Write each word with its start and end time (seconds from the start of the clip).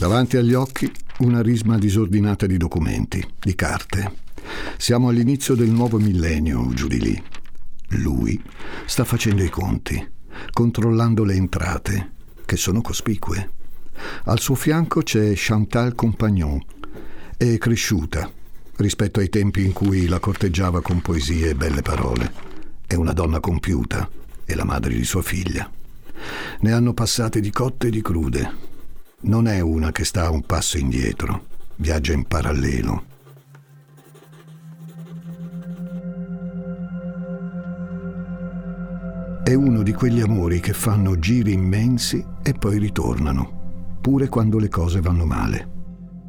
Davanti 0.00 0.38
agli 0.38 0.54
occhi 0.54 0.90
una 1.18 1.42
risma 1.42 1.76
disordinata 1.76 2.46
di 2.46 2.56
documenti, 2.56 3.22
di 3.38 3.54
carte. 3.54 4.14
Siamo 4.78 5.10
all'inizio 5.10 5.54
del 5.54 5.68
nuovo 5.68 5.98
millennio, 5.98 6.66
giù 6.72 6.86
di 6.86 6.98
lì. 6.98 7.22
Lui 7.98 8.42
sta 8.86 9.04
facendo 9.04 9.42
i 9.42 9.50
conti, 9.50 10.02
controllando 10.54 11.22
le 11.22 11.34
entrate, 11.34 12.12
che 12.46 12.56
sono 12.56 12.80
cospicue. 12.80 13.50
Al 14.24 14.40
suo 14.40 14.54
fianco 14.54 15.02
c'è 15.02 15.34
Chantal 15.36 15.94
Compagnon. 15.94 16.64
È 17.36 17.58
cresciuta 17.58 18.26
rispetto 18.76 19.20
ai 19.20 19.28
tempi 19.28 19.66
in 19.66 19.74
cui 19.74 20.06
la 20.06 20.18
corteggiava 20.18 20.80
con 20.80 21.02
poesie 21.02 21.50
e 21.50 21.54
belle 21.54 21.82
parole. 21.82 22.32
È 22.86 22.94
una 22.94 23.12
donna 23.12 23.38
compiuta 23.38 24.08
e 24.46 24.54
la 24.54 24.64
madre 24.64 24.94
di 24.94 25.04
sua 25.04 25.20
figlia. 25.20 25.70
Ne 26.60 26.72
hanno 26.72 26.94
passate 26.94 27.40
di 27.40 27.50
cotte 27.50 27.88
e 27.88 27.90
di 27.90 28.00
crude. 28.00 28.69
Non 29.22 29.46
è 29.46 29.60
una 29.60 29.92
che 29.92 30.06
sta 30.06 30.30
un 30.30 30.40
passo 30.40 30.78
indietro, 30.78 31.44
viaggia 31.76 32.14
in 32.14 32.24
parallelo. 32.24 33.04
È 39.44 39.52
uno 39.52 39.82
di 39.82 39.92
quegli 39.92 40.22
amori 40.22 40.60
che 40.60 40.72
fanno 40.72 41.18
giri 41.18 41.52
immensi 41.52 42.24
e 42.42 42.54
poi 42.54 42.78
ritornano, 42.78 43.98
pure 44.00 44.28
quando 44.28 44.58
le 44.58 44.70
cose 44.70 45.02
vanno 45.02 45.26
male. 45.26 45.68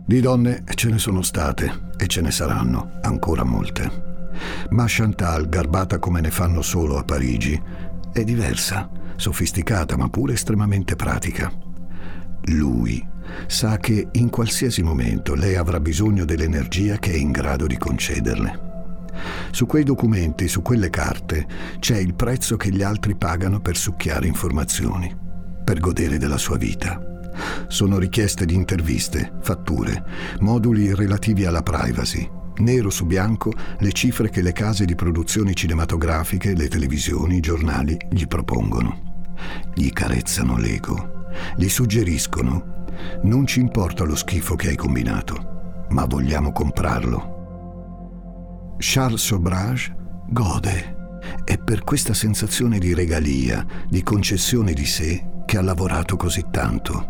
Di 0.05 0.19
donne 0.19 0.65
ce 0.75 0.89
ne 0.89 0.97
sono 0.97 1.21
state 1.21 1.91
e 1.95 2.07
ce 2.07 2.19
ne 2.19 2.31
saranno 2.31 2.99
ancora 3.03 3.45
molte. 3.45 4.09
Ma 4.71 4.83
Chantal, 4.85 5.47
garbata 5.47 5.97
come 5.97 6.19
ne 6.19 6.29
fanno 6.29 6.61
solo 6.61 6.97
a 6.97 7.05
Parigi, 7.05 7.61
è 8.11 8.23
diversa, 8.25 8.89
sofisticata 9.15 9.95
ma 9.95 10.09
pure 10.09 10.33
estremamente 10.33 10.97
pratica. 10.97 11.69
Lui 12.45 13.07
sa 13.47 13.77
che 13.77 14.07
in 14.11 14.29
qualsiasi 14.29 14.81
momento 14.81 15.35
lei 15.35 15.55
avrà 15.55 15.79
bisogno 15.79 16.25
dell'energia 16.25 16.97
che 16.97 17.11
è 17.11 17.17
in 17.17 17.31
grado 17.31 17.67
di 17.67 17.77
concederle. 17.77 18.69
Su 19.51 19.65
quei 19.65 19.83
documenti, 19.83 20.47
su 20.47 20.61
quelle 20.61 20.89
carte, 20.89 21.45
c'è 21.79 21.97
il 21.97 22.13
prezzo 22.13 22.57
che 22.57 22.71
gli 22.71 22.81
altri 22.81 23.15
pagano 23.15 23.59
per 23.59 23.77
succhiare 23.77 24.27
informazioni, 24.27 25.15
per 25.63 25.79
godere 25.79 26.17
della 26.17 26.37
sua 26.37 26.57
vita. 26.57 26.99
Sono 27.67 27.97
richieste 27.97 28.45
di 28.45 28.55
interviste, 28.55 29.33
fatture, 29.41 30.03
moduli 30.39 30.93
relativi 30.93 31.45
alla 31.45 31.63
privacy, 31.63 32.29
nero 32.57 32.89
su 32.89 33.05
bianco 33.05 33.53
le 33.79 33.91
cifre 33.91 34.29
che 34.29 34.41
le 34.41 34.53
case 34.53 34.85
di 34.85 34.95
produzioni 34.95 35.55
cinematografiche, 35.55 36.55
le 36.55 36.67
televisioni, 36.67 37.37
i 37.37 37.41
giornali 37.41 37.97
gli 38.09 38.25
propongono. 38.25 39.09
Gli 39.73 39.89
carezzano 39.91 40.57
l'ego, 40.57 41.20
gli 41.55 41.67
suggeriscono 41.67 42.79
non 43.23 43.45
ci 43.45 43.59
importa 43.59 44.03
lo 44.03 44.15
schifo 44.15 44.55
che 44.55 44.69
hai 44.69 44.75
combinato, 44.75 45.85
ma 45.89 46.05
vogliamo 46.05 46.51
comprarlo. 46.51 48.75
Charles 48.77 49.21
Sobrage 49.21 49.95
gode. 50.27 50.99
È 51.43 51.57
per 51.57 51.83
questa 51.83 52.13
sensazione 52.13 52.79
di 52.79 52.93
regalia, 52.93 53.65
di 53.87 54.01
concessione 54.01 54.73
di 54.73 54.85
sé, 54.85 55.23
che 55.45 55.57
ha 55.57 55.61
lavorato 55.61 56.15
così 56.15 56.45
tanto. 56.49 57.05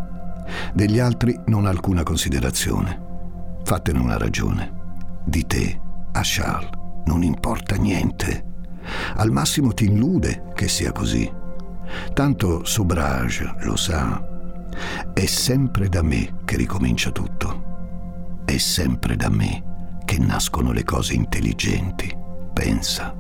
Degli 0.74 1.00
altri 1.00 1.40
non 1.46 1.66
ha 1.66 1.70
alcuna 1.70 2.04
considerazione. 2.04 3.10
Fatene 3.64 4.00
una 4.00 4.18
ragione. 4.18 4.80
Di 5.24 5.46
te, 5.46 5.80
a 6.12 6.22
Charles, 6.24 6.72
non 7.06 7.24
importa 7.24 7.76
niente. 7.76 8.46
Al 9.16 9.32
massimo 9.32 9.72
ti 9.72 9.86
illude 9.86 10.52
che 10.56 10.68
sia 10.68 10.92
così. 10.92 11.40
Tanto 12.14 12.64
Sobrage 12.66 13.56
lo 13.60 13.76
sa. 13.76 14.22
È 15.14 15.26
sempre 15.26 15.90
da 15.90 16.02
me 16.02 16.40
che 16.46 16.58
ricomincia 16.58 17.12
tutto. 17.12 18.42
È 18.46 18.58
sempre 18.58 19.16
da 19.16 19.30
me 19.30 20.00
che 20.06 20.18
nascono 20.18 20.72
le 20.72 20.84
cose 20.84 21.14
intelligenti. 21.14 22.16
Pensa. 22.54 23.16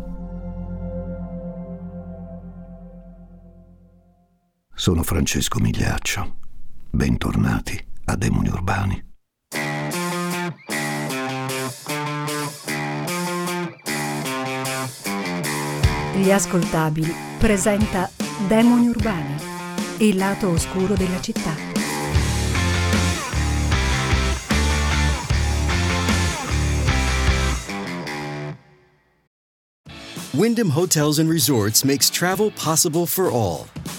Sono 4.73 5.03
Francesco 5.03 5.59
Migliaccio. 5.59 6.37
Bentornati 6.89 7.79
a 8.05 8.15
Demoni 8.15 8.49
Urbani. 8.49 9.09
Gli 16.15 16.31
ascoltabili 16.31 17.13
presenta 17.39 18.09
Demoni 18.47 18.87
Urbani, 18.87 19.35
il 19.97 20.15
lato 20.17 20.49
oscuro 20.49 20.95
della 20.95 21.19
città. 21.21 21.55
Wyndham 30.33 30.69
Hotels 30.69 31.19
and 31.19 31.29
Resorts 31.29 31.83
makes 31.83 32.09
travel 32.09 32.51
possible 32.51 33.05
for 33.05 33.29
all. 33.29 33.67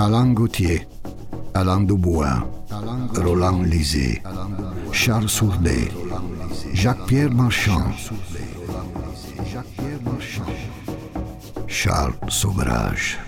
Alain 0.00 0.32
Gauthier, 0.32 0.86
Alain 1.52 1.80
Dubois, 1.82 2.42
Roland 3.16 3.62
Lisée, 3.64 4.22
Charles 4.92 5.28
Sourdet, 5.28 5.90
Jacques-Pierre 6.72 7.30
Marchand, 7.30 7.92
Charles 11.66 12.14
Sobrage. 12.28 13.18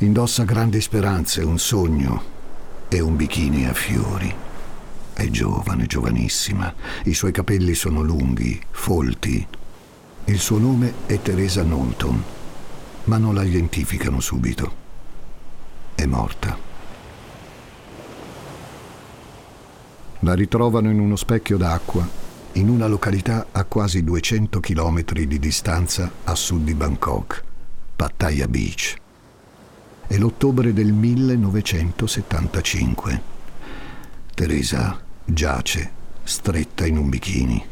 Indossa 0.00 0.44
grandi 0.44 0.82
speranze, 0.82 1.40
un 1.40 1.56
sogno 1.56 2.33
e 2.94 3.00
un 3.00 3.16
bikini 3.16 3.66
a 3.66 3.72
fiori. 3.72 4.32
È 5.12 5.26
giovane, 5.28 5.86
giovanissima. 5.86 6.72
I 7.04 7.14
suoi 7.14 7.32
capelli 7.32 7.74
sono 7.74 8.02
lunghi, 8.02 8.60
folti. 8.70 9.46
Il 10.26 10.38
suo 10.38 10.58
nome 10.58 10.94
è 11.06 11.20
Teresa 11.20 11.62
Knowlton, 11.62 12.22
ma 13.04 13.18
non 13.18 13.34
la 13.34 13.42
identificano 13.42 14.20
subito. 14.20 14.82
È 15.94 16.04
morta. 16.06 16.56
La 20.20 20.34
ritrovano 20.34 20.90
in 20.90 21.00
uno 21.00 21.16
specchio 21.16 21.56
d'acqua, 21.56 22.08
in 22.52 22.68
una 22.68 22.86
località 22.86 23.46
a 23.50 23.64
quasi 23.64 24.04
200 24.04 24.60
km 24.60 25.02
di 25.26 25.38
distanza 25.40 26.10
a 26.22 26.34
sud 26.34 26.62
di 26.62 26.74
Bangkok, 26.74 27.42
Pattaya 27.96 28.46
Beach. 28.46 29.02
È 30.06 30.18
l'ottobre 30.18 30.74
del 30.74 30.92
1975. 30.92 33.22
Teresa 34.34 35.00
giace, 35.24 35.90
stretta 36.22 36.84
in 36.86 36.98
un 36.98 37.08
bikini. 37.08 37.64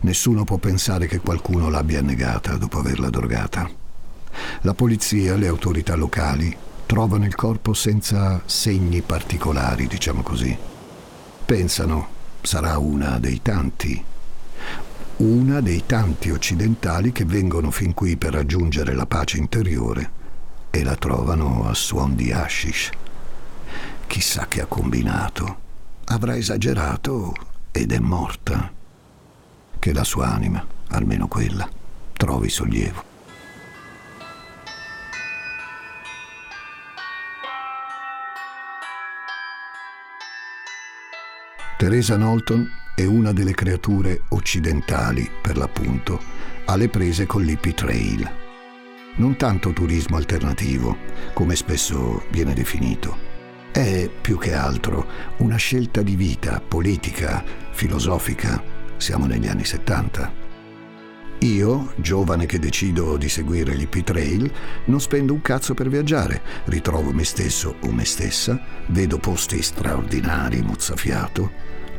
Nessuno 0.00 0.42
può 0.42 0.56
pensare 0.56 1.06
che 1.06 1.20
qualcuno 1.20 1.70
l'abbia 1.70 2.00
annegata 2.00 2.56
dopo 2.56 2.80
averla 2.80 3.08
drogata. 3.08 3.70
La 4.62 4.74
polizia, 4.74 5.36
le 5.36 5.46
autorità 5.46 5.94
locali 5.94 6.52
trovano 6.86 7.24
il 7.24 7.36
corpo 7.36 7.72
senza 7.72 8.42
segni 8.44 9.02
particolari, 9.02 9.86
diciamo 9.86 10.22
così. 10.22 10.58
Pensano 11.44 12.08
sarà 12.42 12.78
una 12.78 13.20
dei 13.20 13.40
tanti, 13.42 14.04
una 15.18 15.60
dei 15.60 15.84
tanti 15.86 16.30
occidentali 16.30 17.12
che 17.12 17.24
vengono 17.24 17.70
fin 17.70 17.94
qui 17.94 18.16
per 18.16 18.32
raggiungere 18.32 18.92
la 18.94 19.06
pace 19.06 19.38
interiore 19.38 20.16
e 20.70 20.82
la 20.84 20.96
trovano 20.96 21.68
a 21.68 21.74
suon 21.74 22.14
di 22.14 22.32
hashish. 22.32 22.90
Chissà 24.06 24.46
che 24.46 24.60
ha 24.60 24.66
combinato. 24.66 25.66
Avrà 26.06 26.36
esagerato 26.36 27.34
ed 27.70 27.92
è 27.92 27.98
morta. 27.98 28.72
Che 29.78 29.92
la 29.92 30.04
sua 30.04 30.28
anima, 30.28 30.64
almeno 30.88 31.28
quella, 31.28 31.68
trovi 32.12 32.48
sollievo. 32.48 33.04
Teresa 41.76 42.16
Knowlton 42.16 42.68
è 42.96 43.04
una 43.04 43.32
delle 43.32 43.54
creature 43.54 44.22
occidentali, 44.30 45.30
per 45.40 45.56
l'appunto, 45.56 46.20
alle 46.64 46.88
prese 46.88 47.24
con 47.24 47.42
l'hippie 47.42 47.72
trail. 47.72 48.47
Non 49.18 49.34
tanto 49.36 49.72
turismo 49.72 50.16
alternativo, 50.16 50.96
come 51.32 51.56
spesso 51.56 52.22
viene 52.30 52.54
definito. 52.54 53.16
È 53.72 54.08
più 54.08 54.38
che 54.38 54.54
altro 54.54 55.06
una 55.38 55.56
scelta 55.56 56.02
di 56.02 56.14
vita 56.14 56.60
politica, 56.60 57.44
filosofica. 57.72 58.62
Siamo 58.96 59.26
negli 59.26 59.48
anni 59.48 59.64
70. 59.64 60.32
Io, 61.40 61.92
giovane 61.96 62.46
che 62.46 62.60
decido 62.60 63.16
di 63.16 63.28
seguire 63.28 63.74
l'Hippie 63.74 64.04
Trail, 64.04 64.52
non 64.84 65.00
spendo 65.00 65.32
un 65.32 65.42
cazzo 65.42 65.74
per 65.74 65.88
viaggiare, 65.88 66.40
ritrovo 66.66 67.12
me 67.12 67.24
stesso 67.24 67.74
o 67.80 67.90
me 67.90 68.04
stessa, 68.04 68.60
vedo 68.86 69.18
posti 69.18 69.60
straordinari, 69.60 70.62
mozzafiato, 70.62 71.50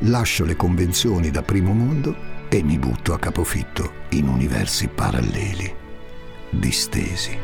lascio 0.03 0.45
le 0.45 0.55
convenzioni 0.55 1.31
da 1.31 1.41
primo 1.41 1.73
mondo 1.73 2.15
e 2.47 2.63
mi 2.63 2.77
butto 2.77 3.13
a 3.13 3.19
capofitto 3.19 3.91
in 4.11 4.29
universi 4.29 4.87
paralleli, 4.87 5.87
distesi. 6.49 7.37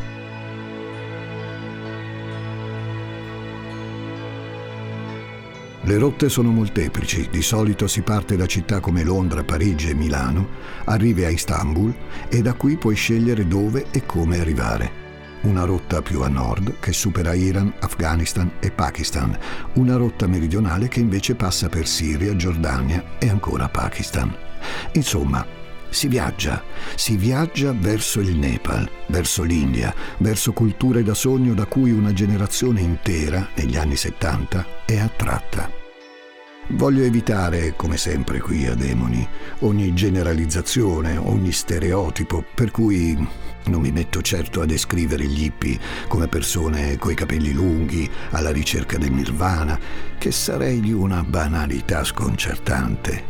Le 5.87 5.99
rotte 5.99 6.29
sono 6.29 6.49
molteplici, 6.49 7.27
di 7.29 7.43
solito 7.43 7.85
si 7.85 8.01
parte 8.01 8.35
da 8.35 8.47
città 8.47 8.79
come 8.79 9.03
Londra, 9.03 9.43
Parigi 9.43 9.89
e 9.89 9.93
Milano, 9.93 10.47
arrivi 10.85 11.23
a 11.23 11.29
Istanbul 11.29 11.93
e 12.27 12.41
da 12.41 12.53
qui 12.53 12.75
puoi 12.75 12.95
scegliere 12.95 13.45
dove 13.47 13.85
e 13.91 14.03
come 14.03 14.39
arrivare. 14.39 15.03
Una 15.41 15.63
rotta 15.63 16.01
più 16.01 16.21
a 16.21 16.27
nord 16.27 16.79
che 16.79 16.91
supera 16.91 17.35
Iran, 17.35 17.71
Afghanistan 17.81 18.53
e 18.59 18.71
Pakistan, 18.71 19.37
una 19.73 19.95
rotta 19.95 20.25
meridionale 20.25 20.87
che 20.87 21.01
invece 21.01 21.35
passa 21.35 21.69
per 21.69 21.85
Siria, 21.85 22.35
Giordania 22.35 23.03
e 23.19 23.29
ancora 23.29 23.69
Pakistan. 23.69 24.35
Insomma, 24.93 25.45
si 25.95 26.09
viaggia, 26.09 26.61
si 26.95 27.15
viaggia 27.15 27.71
verso 27.71 28.19
il 28.19 28.35
Nepal, 28.35 28.87
verso 29.07 29.43
l'India, 29.43 29.95
verso 30.17 30.51
culture 30.51 31.03
da 31.03 31.13
sogno 31.13 31.53
da 31.53 31.65
cui 31.65 31.91
una 31.91 32.11
generazione 32.11 32.81
intera, 32.81 33.47
negli 33.55 33.77
anni 33.77 33.95
70, 33.95 34.83
è 34.85 34.99
attratta. 34.99 35.71
Voglio 36.69 37.03
evitare, 37.03 37.75
come 37.77 37.95
sempre 37.95 38.41
qui 38.41 38.65
a 38.65 38.75
Demoni, 38.75 39.25
ogni 39.59 39.93
generalizzazione, 39.93 41.15
ogni 41.15 41.53
stereotipo, 41.53 42.43
per 42.53 42.71
cui 42.71 43.15
non 43.67 43.79
mi 43.81 43.91
metto 43.91 44.21
certo 44.21 44.61
a 44.61 44.65
descrivere 44.65 45.25
gli 45.25 45.45
hippie 45.45 45.79
come 46.09 46.27
persone 46.27 46.97
coi 46.97 47.15
capelli 47.15 47.53
lunghi, 47.53 48.09
alla 48.31 48.51
ricerca 48.51 48.97
del 48.97 49.13
nirvana, 49.13 49.79
che 50.17 50.31
sarei 50.31 50.81
di 50.81 50.91
una 50.91 51.23
banalità 51.23 52.03
sconcertante. 52.03 53.23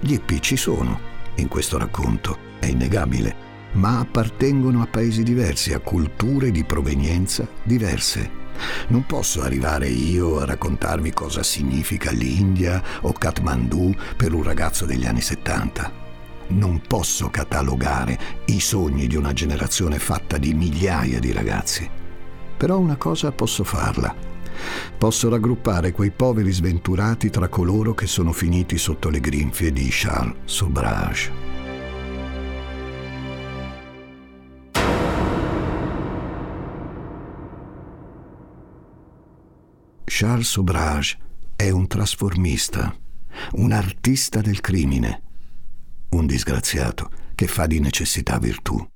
Gli 0.00 0.12
hippie 0.12 0.40
ci 0.40 0.56
sono, 0.56 1.11
in 1.36 1.48
questo 1.48 1.78
racconto, 1.78 2.50
è 2.58 2.66
innegabile, 2.66 3.34
ma 3.72 4.00
appartengono 4.00 4.82
a 4.82 4.86
paesi 4.86 5.22
diversi, 5.22 5.72
a 5.72 5.78
culture 5.78 6.50
di 6.50 6.64
provenienza 6.64 7.46
diverse. 7.62 8.40
Non 8.88 9.06
posso 9.06 9.42
arrivare 9.42 9.88
io 9.88 10.38
a 10.38 10.44
raccontarvi 10.44 11.12
cosa 11.12 11.42
significa 11.42 12.10
l'India 12.10 12.82
o 13.00 13.12
Kathmandu 13.12 13.94
per 14.16 14.32
un 14.34 14.42
ragazzo 14.42 14.84
degli 14.84 15.06
anni 15.06 15.22
70. 15.22 16.00
Non 16.48 16.82
posso 16.86 17.30
catalogare 17.30 18.18
i 18.46 18.60
sogni 18.60 19.06
di 19.06 19.16
una 19.16 19.32
generazione 19.32 19.98
fatta 19.98 20.36
di 20.36 20.52
migliaia 20.52 21.18
di 21.18 21.32
ragazzi. 21.32 21.88
Però 22.56 22.78
una 22.78 22.96
cosa 22.96 23.32
posso 23.32 23.64
farla, 23.64 24.14
posso 24.96 25.28
raggruppare 25.28 25.92
quei 25.92 26.10
poveri 26.10 26.52
sventurati 26.52 27.30
tra 27.30 27.48
coloro 27.48 27.94
che 27.94 28.06
sono 28.06 28.32
finiti 28.32 28.78
sotto 28.78 29.08
le 29.08 29.20
grinfie 29.20 29.72
di 29.72 29.88
Charles 29.90 30.36
Sobrage. 30.44 31.50
Charles 40.04 40.48
Sobrage 40.48 41.18
è 41.56 41.70
un 41.70 41.86
trasformista, 41.86 42.94
un 43.52 43.72
artista 43.72 44.40
del 44.40 44.60
crimine, 44.60 45.22
un 46.10 46.26
disgraziato 46.26 47.10
che 47.34 47.46
fa 47.46 47.66
di 47.66 47.80
necessità 47.80 48.38
virtù. 48.38 48.86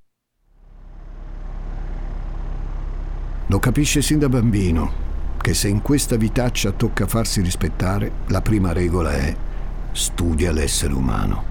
Lo 3.48 3.58
capisce 3.58 4.02
sin 4.02 4.18
da 4.18 4.28
bambino 4.28 5.04
che 5.46 5.54
se 5.54 5.69
in 5.69 5.81
questa 5.81 6.16
vitaccia 6.16 6.72
tocca 6.72 7.06
farsi 7.06 7.40
rispettare, 7.40 8.10
la 8.26 8.43
prima 8.43 8.72
regola 8.72 9.12
è 9.12 9.32
studia 9.93 10.50
l'essere 10.50 10.93
umano, 10.93 11.44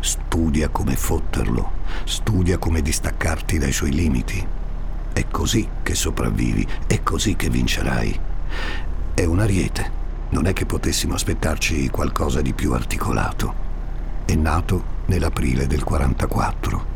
studia 0.00 0.68
come 0.70 0.96
fotterlo, 0.96 1.70
studia 2.02 2.58
come 2.58 2.82
distaccarti 2.82 3.58
dai 3.58 3.70
suoi 3.70 3.92
limiti. 3.92 4.44
È 5.12 5.24
così 5.30 5.68
che 5.84 5.94
sopravvivi, 5.94 6.66
è 6.88 7.04
così 7.04 7.36
che 7.36 7.48
vincerai. 7.48 8.20
È 9.14 9.24
un 9.24 9.38
ariete, 9.38 9.90
non 10.30 10.46
è 10.46 10.52
che 10.52 10.66
potessimo 10.66 11.14
aspettarci 11.14 11.90
qualcosa 11.90 12.40
di 12.40 12.52
più 12.52 12.72
articolato. 12.72 13.54
È 14.24 14.34
nato 14.34 14.82
nell'aprile 15.06 15.68
del 15.68 15.84
44 15.84 16.91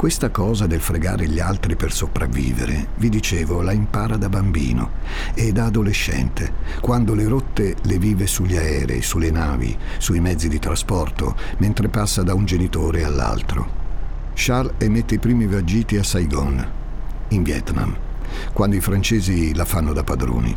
questa 0.00 0.30
cosa 0.30 0.66
del 0.66 0.80
fregare 0.80 1.28
gli 1.28 1.40
altri 1.40 1.76
per 1.76 1.92
sopravvivere, 1.92 2.88
vi 2.96 3.10
dicevo, 3.10 3.60
la 3.60 3.72
impara 3.72 4.16
da 4.16 4.30
bambino 4.30 4.92
e 5.34 5.52
da 5.52 5.66
adolescente, 5.66 6.54
quando 6.80 7.12
le 7.12 7.28
rotte 7.28 7.76
le 7.82 7.98
vive 7.98 8.26
sugli 8.26 8.56
aerei, 8.56 9.02
sulle 9.02 9.30
navi, 9.30 9.76
sui 9.98 10.20
mezzi 10.20 10.48
di 10.48 10.58
trasporto, 10.58 11.36
mentre 11.58 11.88
passa 11.88 12.22
da 12.22 12.32
un 12.32 12.46
genitore 12.46 13.04
all'altro. 13.04 13.68
Charles 14.32 14.72
emette 14.78 15.16
i 15.16 15.18
primi 15.18 15.46
viaggiti 15.46 15.98
a 15.98 16.02
Saigon, 16.02 16.66
in 17.28 17.42
Vietnam, 17.42 17.94
quando 18.54 18.76
i 18.76 18.80
francesi 18.80 19.54
la 19.54 19.66
fanno 19.66 19.92
da 19.92 20.02
padroni. 20.02 20.56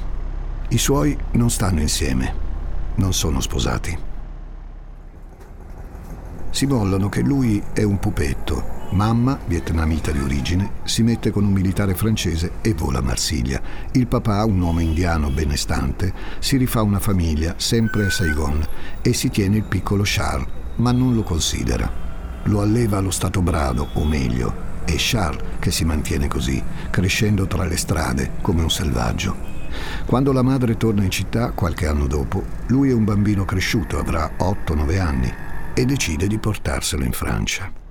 I 0.69 0.77
suoi 0.77 1.17
non 1.31 1.49
stanno 1.49 1.81
insieme, 1.81 2.33
non 2.95 3.11
sono 3.11 3.41
sposati. 3.41 3.97
Si 6.49 6.65
vollano 6.65 7.09
che 7.09 7.19
lui 7.19 7.61
è 7.73 7.83
un 7.83 7.99
pupetto 7.99 8.82
Mamma, 8.93 9.39
vietnamita 9.47 10.11
di 10.11 10.19
origine, 10.19 10.73
si 10.83 11.01
mette 11.01 11.31
con 11.31 11.43
un 11.43 11.51
militare 11.51 11.95
francese 11.95 12.53
e 12.61 12.75
vola 12.75 12.99
a 12.99 13.01
Marsiglia. 13.01 13.59
Il 13.93 14.05
papà, 14.05 14.45
un 14.45 14.61
uomo 14.61 14.81
indiano 14.81 15.31
benestante, 15.31 16.13
si 16.37 16.57
rifà 16.57 16.83
una 16.83 16.99
famiglia 16.99 17.55
sempre 17.57 18.05
a 18.05 18.11
Saigon 18.11 18.63
e 19.01 19.13
si 19.13 19.31
tiene 19.31 19.57
il 19.57 19.63
piccolo 19.63 20.03
Charles, 20.05 20.47
ma 20.75 20.91
non 20.91 21.15
lo 21.15 21.23
considera. 21.23 21.91
Lo 22.43 22.61
alleva 22.61 22.99
allo 22.99 23.09
stato 23.09 23.41
brado, 23.41 23.89
o 23.93 24.05
meglio, 24.05 24.53
è 24.85 24.93
Charles 24.95 25.41
che 25.57 25.71
si 25.71 25.85
mantiene 25.85 26.27
così, 26.27 26.61
crescendo 26.91 27.47
tra 27.47 27.65
le 27.65 27.77
strade 27.77 28.33
come 28.41 28.61
un 28.61 28.69
selvaggio. 28.69 29.35
Quando 30.05 30.31
la 30.31 30.43
madre 30.43 30.77
torna 30.77 31.03
in 31.03 31.09
città, 31.09 31.49
qualche 31.53 31.87
anno 31.87 32.05
dopo, 32.05 32.43
lui 32.67 32.91
è 32.91 32.93
un 32.93 33.05
bambino 33.05 33.43
cresciuto, 33.43 33.97
avrà 33.97 34.33
8-9 34.37 34.99
anni, 34.99 35.33
e 35.73 35.83
decide 35.85 36.27
di 36.27 36.37
portarselo 36.37 37.03
in 37.03 37.11
Francia 37.11 37.81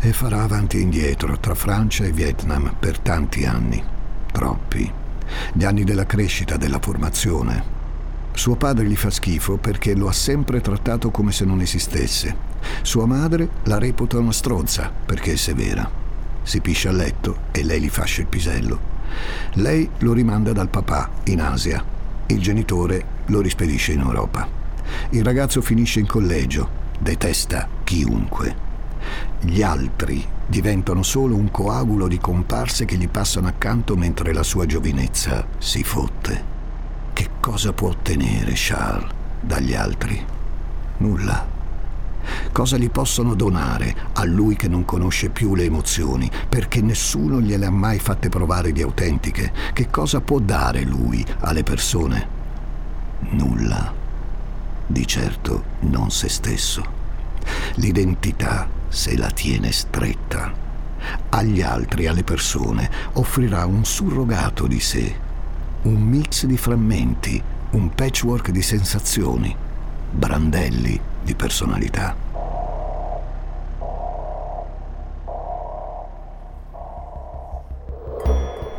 e 0.00 0.12
farà 0.12 0.42
avanti 0.42 0.78
e 0.78 0.80
indietro 0.80 1.38
tra 1.38 1.54
Francia 1.54 2.04
e 2.04 2.12
Vietnam 2.12 2.74
per 2.78 3.00
tanti 3.00 3.44
anni, 3.44 3.82
troppi, 4.30 4.90
gli 5.52 5.64
anni 5.64 5.84
della 5.84 6.06
crescita, 6.06 6.56
della 6.56 6.78
formazione. 6.78 7.76
Suo 8.32 8.54
padre 8.54 8.86
gli 8.86 8.94
fa 8.94 9.10
schifo 9.10 9.56
perché 9.56 9.94
lo 9.94 10.06
ha 10.06 10.12
sempre 10.12 10.60
trattato 10.60 11.10
come 11.10 11.32
se 11.32 11.44
non 11.44 11.60
esistesse. 11.60 12.46
Sua 12.82 13.04
madre 13.04 13.48
la 13.64 13.78
reputa 13.78 14.18
una 14.18 14.32
stronza 14.32 14.92
perché 15.04 15.32
è 15.32 15.36
severa. 15.36 15.90
Si 16.42 16.60
piscia 16.60 16.90
a 16.90 16.92
letto 16.92 17.38
e 17.50 17.64
lei 17.64 17.80
gli 17.80 17.88
fascia 17.88 18.20
il 18.20 18.28
pisello. 18.28 18.96
Lei 19.54 19.90
lo 19.98 20.12
rimanda 20.12 20.52
dal 20.52 20.68
papà 20.68 21.10
in 21.24 21.40
Asia. 21.40 21.84
Il 22.26 22.40
genitore 22.40 23.04
lo 23.26 23.40
rispedisce 23.40 23.92
in 23.92 24.00
Europa. 24.00 24.46
Il 25.10 25.24
ragazzo 25.24 25.60
finisce 25.60 25.98
in 25.98 26.06
collegio, 26.06 26.68
detesta 27.00 27.68
chiunque 27.82 28.66
gli 29.40 29.62
altri 29.62 30.26
diventano 30.46 31.02
solo 31.02 31.36
un 31.36 31.50
coagulo 31.50 32.08
di 32.08 32.18
comparse 32.18 32.84
che 32.84 32.96
gli 32.96 33.08
passano 33.08 33.46
accanto 33.46 33.96
mentre 33.96 34.32
la 34.32 34.42
sua 34.42 34.66
giovinezza 34.66 35.46
si 35.58 35.84
fotte. 35.84 36.56
Che 37.12 37.28
cosa 37.40 37.72
può 37.72 37.90
ottenere 37.90 38.52
Charles 38.54 39.10
dagli 39.40 39.74
altri? 39.74 40.24
Nulla. 40.98 41.56
Cosa 42.50 42.76
gli 42.76 42.90
possono 42.90 43.34
donare 43.34 43.94
a 44.14 44.24
lui 44.24 44.56
che 44.56 44.68
non 44.68 44.84
conosce 44.84 45.30
più 45.30 45.54
le 45.54 45.64
emozioni, 45.64 46.30
perché 46.48 46.80
nessuno 46.80 47.40
gliele 47.40 47.66
ha 47.66 47.70
mai 47.70 47.98
fatte 47.98 48.28
provare 48.28 48.72
di 48.72 48.82
autentiche? 48.82 49.52
Che 49.72 49.88
cosa 49.88 50.20
può 50.20 50.40
dare 50.40 50.82
lui 50.82 51.24
alle 51.40 51.62
persone? 51.62 52.28
Nulla. 53.30 53.94
Di 54.86 55.06
certo 55.06 55.64
non 55.80 56.10
se 56.10 56.28
stesso. 56.28 56.97
L'identità 57.74 58.68
se 58.88 59.16
la 59.16 59.30
tiene 59.30 59.72
stretta. 59.72 60.52
Agli 61.30 61.62
altri, 61.62 62.06
alle 62.06 62.24
persone, 62.24 62.90
offrirà 63.14 63.64
un 63.66 63.84
surrogato 63.84 64.66
di 64.66 64.80
sé, 64.80 65.14
un 65.82 66.00
mix 66.00 66.44
di 66.44 66.56
frammenti, 66.56 67.42
un 67.70 67.94
patchwork 67.94 68.50
di 68.50 68.62
sensazioni, 68.62 69.54
brandelli 70.10 71.00
di 71.22 71.34
personalità. 71.34 72.16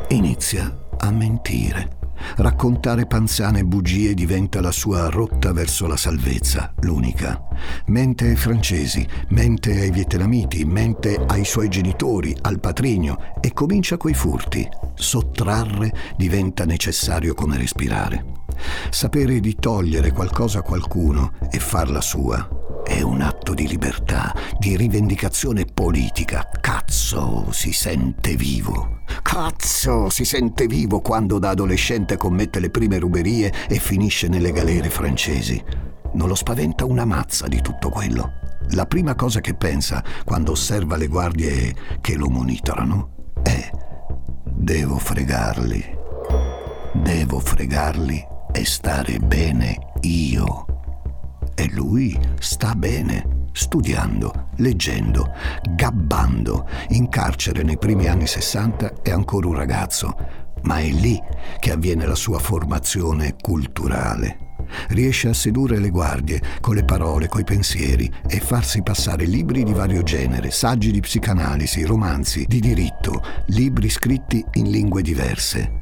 Inizia 0.10 0.76
a 0.98 1.12
mentire. 1.12 1.99
Raccontare 2.38 3.06
panzane 3.06 3.60
e 3.60 3.66
bugie 3.66 4.14
diventa 4.14 4.62
la 4.62 4.72
sua 4.72 5.10
rotta 5.10 5.52
verso 5.54 5.88
la 5.88 5.98
salvezza, 5.98 6.74
l'unica. 6.82 7.42
Mente 7.88 8.28
ai 8.28 8.36
francesi, 8.36 9.08
mente 9.30 9.72
ai 9.80 9.92
vietnamiti, 9.92 10.66
mente 10.66 11.24
ai 11.28 11.46
suoi 11.46 11.70
genitori, 11.70 12.36
al 12.42 12.60
patrigno 12.60 13.36
e 13.42 13.54
comincia 13.54 13.98
coi 13.98 14.14
furti. 14.14 14.68
Sottrarre 14.94 15.94
diventa 16.18 16.66
necessario 16.66 17.34
come 17.34 17.58
respirare. 17.58 18.40
Sapere 18.90 19.40
di 19.40 19.56
togliere 19.56 20.12
qualcosa 20.12 20.60
a 20.60 20.64
qualcuno 20.64 21.34
e 21.50 21.60
farla 21.60 22.02
sua 22.02 22.60
è 22.90 23.02
un 23.02 23.22
atto 23.22 23.54
di 23.54 23.68
libertà, 23.68 24.34
di 24.58 24.76
rivendicazione 24.76 25.66
politica. 25.66 26.50
Cazzo, 26.60 27.52
si 27.52 27.72
sente 27.72 28.36
vivo. 28.36 29.02
Cazzo, 29.22 30.10
si 30.10 30.26
sente 30.26 30.66
vivo 30.66 31.00
quando 31.00 31.38
da 31.38 31.50
adolescente 31.50 32.18
commette 32.18 32.60
le 32.60 32.72
prime 32.72 32.98
ruberie 32.98 33.54
e 33.68 33.78
finisce 33.78 34.28
nelle 34.28 34.52
galere 34.52 34.90
francesi. 34.90 35.64
Non 36.14 36.28
lo 36.28 36.34
spaventa 36.36 36.86
una 36.86 37.06
mazza 37.06 37.48
di 37.48 37.62
tutto 37.62 37.90
quello. 37.90 38.32
La 38.72 38.88
prima 38.88 39.14
cosa 39.14 39.40
che 39.40 39.54
pensa 39.54 40.04
quando 40.26 40.52
osserva 40.52 40.98
le 40.98 41.08
guardie 41.08 41.76
che 42.02 42.16
lo 42.16 42.30
monitorano 42.30 43.34
è 43.44 43.70
devo 44.44 44.98
fregarli. 44.98 45.98
Devo 46.94 47.40
fregarli 47.40 48.29
e 48.52 48.66
stare 48.66 49.20
bene 49.20 49.92
io. 50.02 50.66
E 51.56 51.70
lui 51.72 52.18
sta 52.40 52.74
bene, 52.76 53.48
studiando, 53.52 54.50
leggendo, 54.58 55.34
gabbando. 55.76 56.68
In 56.90 57.10
carcere 57.10 57.64
nei 57.64 57.78
primi 57.78 58.08
anni 58.08 58.28
60 58.28 59.02
è 59.02 59.12
ancora 59.12 59.48
un 59.48 59.56
ragazzo, 59.56 60.16
ma 60.64 60.80
è 60.80 60.90
lì 60.90 61.22
che 61.60 61.72
avviene 61.72 62.06
la 62.06 62.16
sua 62.16 62.40
formazione 62.40 63.36
culturale. 63.42 64.48
Riesce 64.90 65.30
a 65.30 65.34
sedurre 65.34 65.80
le 65.80 65.90
guardie 65.90 66.42
con 66.62 66.76
le 66.76 66.86
parole, 66.86 67.28
coi 67.28 67.44
pensieri 67.44 68.12
e 68.28 68.40
farsi 68.40 68.84
passare 68.84 69.26
libri 69.26 69.64
di 69.64 69.74
vario 69.74 70.04
genere, 70.04 70.52
saggi 70.52 70.92
di 70.92 71.00
psicanalisi, 71.00 71.84
romanzi, 71.84 72.46
di 72.48 72.60
diritto, 72.60 73.22
libri 73.48 73.90
scritti 73.90 74.44
in 74.54 74.70
lingue 74.70 75.02
diverse. 75.02 75.79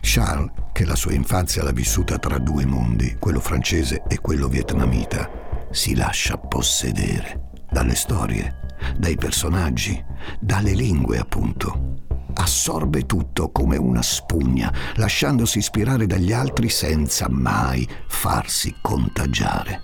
Charles, 0.00 0.50
che 0.72 0.84
la 0.84 0.94
sua 0.94 1.12
infanzia 1.12 1.62
l'ha 1.62 1.72
vissuta 1.72 2.18
tra 2.18 2.38
due 2.38 2.64
mondi, 2.64 3.16
quello 3.18 3.40
francese 3.40 4.02
e 4.08 4.20
quello 4.20 4.48
vietnamita, 4.48 5.28
si 5.70 5.94
lascia 5.94 6.36
possedere 6.36 7.50
dalle 7.70 7.94
storie, 7.94 8.76
dai 8.96 9.16
personaggi, 9.16 10.02
dalle 10.40 10.72
lingue 10.72 11.18
appunto. 11.18 11.94
Assorbe 12.34 13.06
tutto 13.06 13.50
come 13.50 13.76
una 13.76 14.02
spugna, 14.02 14.72
lasciandosi 14.96 15.58
ispirare 15.58 16.06
dagli 16.06 16.32
altri 16.32 16.68
senza 16.68 17.28
mai 17.28 17.88
farsi 18.08 18.76
contagiare. 18.82 19.80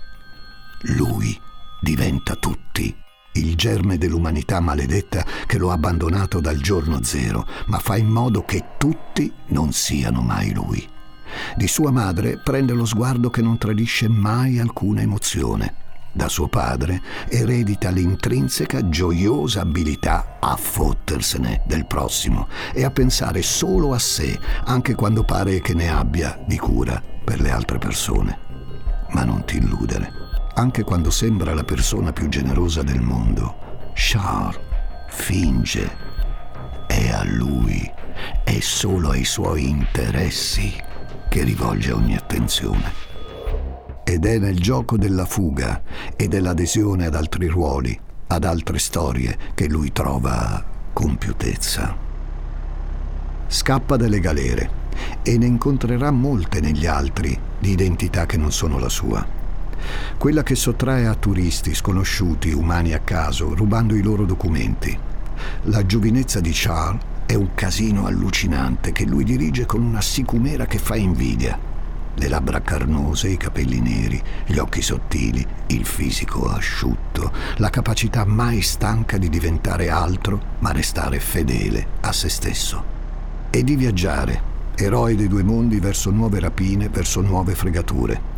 Lui 0.95 1.35
diventa 1.81 2.35
tutti 2.35 3.02
il 3.33 3.55
germe 3.55 3.97
dell'umanità 3.97 4.59
maledetta 4.59 5.25
che 5.45 5.57
lo 5.57 5.71
ha 5.71 5.73
abbandonato 5.73 6.39
dal 6.39 6.57
giorno 6.57 7.03
zero, 7.03 7.45
ma 7.67 7.79
fa 7.79 7.97
in 7.97 8.07
modo 8.07 8.43
che 8.43 8.63
tutti 8.77 9.31
non 9.47 9.71
siano 9.71 10.21
mai 10.21 10.53
lui. 10.53 10.87
Di 11.55 11.67
sua 11.67 11.91
madre 11.91 12.37
prende 12.37 12.73
lo 12.73 12.85
sguardo 12.85 13.29
che 13.29 13.41
non 13.41 13.57
tradisce 13.57 14.07
mai 14.07 14.59
alcuna 14.59 15.01
emozione. 15.01 15.81
Da 16.15 16.29
suo 16.29 16.47
padre 16.47 17.01
eredita 17.27 17.89
l'intrinseca 17.89 18.87
gioiosa 18.87 19.61
abilità 19.61 20.37
a 20.39 20.55
fottersene 20.55 21.63
del 21.65 21.87
prossimo 21.87 22.47
e 22.71 22.83
a 22.83 22.91
pensare 22.91 23.41
solo 23.41 23.93
a 23.93 23.99
sé, 23.99 24.39
anche 24.65 24.93
quando 24.93 25.23
pare 25.23 25.59
che 25.59 25.73
ne 25.73 25.89
abbia 25.89 26.39
di 26.45 26.57
cura 26.59 27.01
per 27.23 27.41
le 27.41 27.49
altre 27.49 27.79
persone. 27.79 28.39
Ma 29.09 29.23
non 29.23 29.43
ti 29.43 29.57
illudere 29.57 30.22
anche 30.55 30.83
quando 30.83 31.09
sembra 31.09 31.53
la 31.53 31.63
persona 31.63 32.13
più 32.13 32.29
generosa 32.29 32.83
del 32.83 33.01
mondo, 33.01 33.91
Charles 33.93 34.59
finge. 35.09 36.01
È 36.85 37.09
a 37.09 37.23
lui, 37.23 37.89
è 38.43 38.59
solo 38.59 39.09
ai 39.09 39.25
suoi 39.25 39.67
interessi 39.67 40.71
che 41.27 41.43
rivolge 41.43 41.91
ogni 41.91 42.15
attenzione. 42.15 43.01
Ed 44.03 44.25
è 44.25 44.37
nel 44.37 44.59
gioco 44.59 44.97
della 44.97 45.25
fuga 45.25 45.81
e 46.15 46.27
dell'adesione 46.27 47.05
ad 47.07 47.15
altri 47.15 47.47
ruoli, 47.47 47.99
ad 48.27 48.43
altre 48.43 48.77
storie, 48.77 49.37
che 49.55 49.67
lui 49.67 49.91
trova 49.91 50.63
compiutezza. 50.93 51.97
Scappa 53.47 53.95
dalle 53.97 54.19
galere 54.19 54.81
e 55.23 55.37
ne 55.37 55.47
incontrerà 55.47 56.11
molte 56.11 56.59
negli 56.59 56.85
altri 56.85 57.39
di 57.57 57.71
identità 57.71 58.27
che 58.27 58.37
non 58.37 58.51
sono 58.51 58.77
la 58.77 58.89
sua 58.89 59.41
quella 60.17 60.43
che 60.43 60.55
sottrae 60.55 61.05
a 61.05 61.15
turisti 61.15 61.73
sconosciuti, 61.73 62.51
umani 62.51 62.93
a 62.93 62.99
caso, 62.99 63.53
rubando 63.53 63.95
i 63.95 64.01
loro 64.01 64.25
documenti. 64.25 64.97
La 65.63 65.85
giovinezza 65.85 66.39
di 66.39 66.51
Charles 66.53 67.01
è 67.25 67.35
un 67.35 67.53
casino 67.55 68.05
allucinante 68.05 68.91
che 68.91 69.05
lui 69.05 69.23
dirige 69.23 69.65
con 69.65 69.81
una 69.81 70.01
sicumera 70.01 70.65
che 70.65 70.77
fa 70.77 70.95
invidia. 70.95 71.71
Le 72.15 72.27
labbra 72.27 72.61
carnose, 72.61 73.29
i 73.29 73.37
capelli 73.37 73.79
neri, 73.79 74.21
gli 74.45 74.57
occhi 74.57 74.83
sottili, 74.83 75.45
il 75.67 75.85
fisico 75.85 76.47
asciutto, 76.47 77.31
la 77.57 77.71
capacità 77.71 78.23
mai 78.23 78.61
stanca 78.61 79.17
di 79.17 79.29
diventare 79.29 79.89
altro 79.89 80.39
ma 80.59 80.71
restare 80.71 81.19
fedele 81.19 81.87
a 82.01 82.11
se 82.11 82.29
stesso. 82.29 82.83
E 83.49 83.63
di 83.63 83.75
viaggiare, 83.75 84.41
eroe 84.75 85.15
dei 85.15 85.27
due 85.27 85.43
mondi 85.43 85.79
verso 85.79 86.11
nuove 86.11 86.39
rapine, 86.39 86.89
verso 86.89 87.21
nuove 87.21 87.55
fregature. 87.55 88.32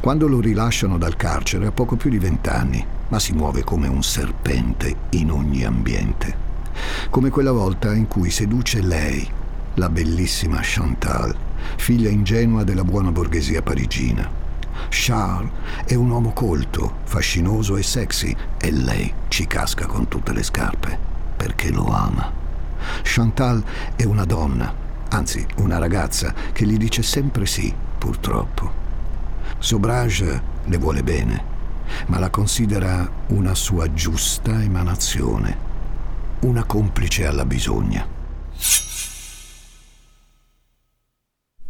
Quando 0.00 0.28
lo 0.28 0.40
rilasciano 0.40 0.98
dal 0.98 1.16
carcere 1.16 1.66
ha 1.66 1.72
poco 1.72 1.96
più 1.96 2.10
di 2.10 2.18
vent'anni, 2.18 2.84
ma 3.08 3.18
si 3.18 3.32
muove 3.32 3.64
come 3.64 3.88
un 3.88 4.02
serpente 4.02 4.94
in 5.10 5.30
ogni 5.30 5.64
ambiente. 5.64 6.46
Come 7.10 7.30
quella 7.30 7.52
volta 7.52 7.94
in 7.94 8.06
cui 8.06 8.30
seduce 8.30 8.80
lei, 8.80 9.28
la 9.74 9.88
bellissima 9.88 10.60
Chantal, 10.62 11.34
figlia 11.76 12.08
ingenua 12.10 12.64
della 12.64 12.84
buona 12.84 13.10
borghesia 13.10 13.62
parigina. 13.62 14.46
Charles 14.88 15.50
è 15.84 15.94
un 15.94 16.10
uomo 16.10 16.32
colto, 16.32 16.98
fascinoso 17.04 17.76
e 17.76 17.82
sexy 17.82 18.34
e 18.58 18.70
lei 18.70 19.12
ci 19.28 19.46
casca 19.46 19.86
con 19.86 20.08
tutte 20.08 20.32
le 20.32 20.42
scarpe 20.42 20.98
perché 21.36 21.70
lo 21.70 21.86
ama. 21.86 22.32
Chantal 23.02 23.62
è 23.96 24.04
una 24.04 24.24
donna, 24.24 24.72
anzi 25.10 25.46
una 25.56 25.78
ragazza 25.78 26.34
che 26.52 26.66
gli 26.66 26.76
dice 26.76 27.02
sempre 27.02 27.46
sì, 27.46 27.72
purtroppo. 27.98 28.87
Sobrage 29.58 30.42
le 30.64 30.76
vuole 30.78 31.02
bene, 31.02 31.44
ma 32.06 32.18
la 32.18 32.30
considera 32.30 33.10
una 33.28 33.54
sua 33.54 33.92
giusta 33.92 34.62
emanazione, 34.62 35.56
una 36.40 36.64
complice 36.64 37.26
alla 37.26 37.44
bisogna. 37.44 38.06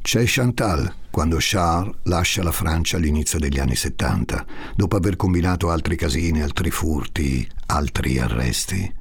C'è 0.02 0.22
Chantal 0.24 0.94
quando 1.10 1.36
Charles 1.38 1.96
lascia 2.04 2.42
la 2.42 2.52
Francia 2.52 2.96
all'inizio 2.96 3.38
degli 3.38 3.58
anni 3.58 3.74
70, 3.74 4.46
dopo 4.76 4.96
aver 4.96 5.16
combinato 5.16 5.70
altri 5.70 5.96
casini, 5.96 6.42
altri 6.42 6.70
furti, 6.70 7.46
altri 7.66 8.18
arresti. 8.18 8.94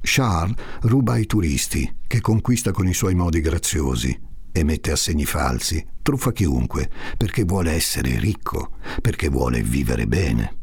Charles 0.00 0.56
ruba 0.82 1.14
ai 1.14 1.26
turisti, 1.26 2.00
che 2.06 2.20
conquista 2.20 2.72
con 2.72 2.86
i 2.86 2.94
suoi 2.94 3.14
modi 3.14 3.40
graziosi, 3.40 4.20
e 4.56 4.62
mette 4.62 4.92
assegni 4.92 5.24
falsi, 5.24 5.84
truffa 6.00 6.30
chiunque, 6.30 6.88
perché 7.16 7.42
vuole 7.42 7.72
essere 7.72 8.20
ricco, 8.20 8.76
perché 9.02 9.28
vuole 9.28 9.62
vivere 9.62 10.06
bene. 10.06 10.54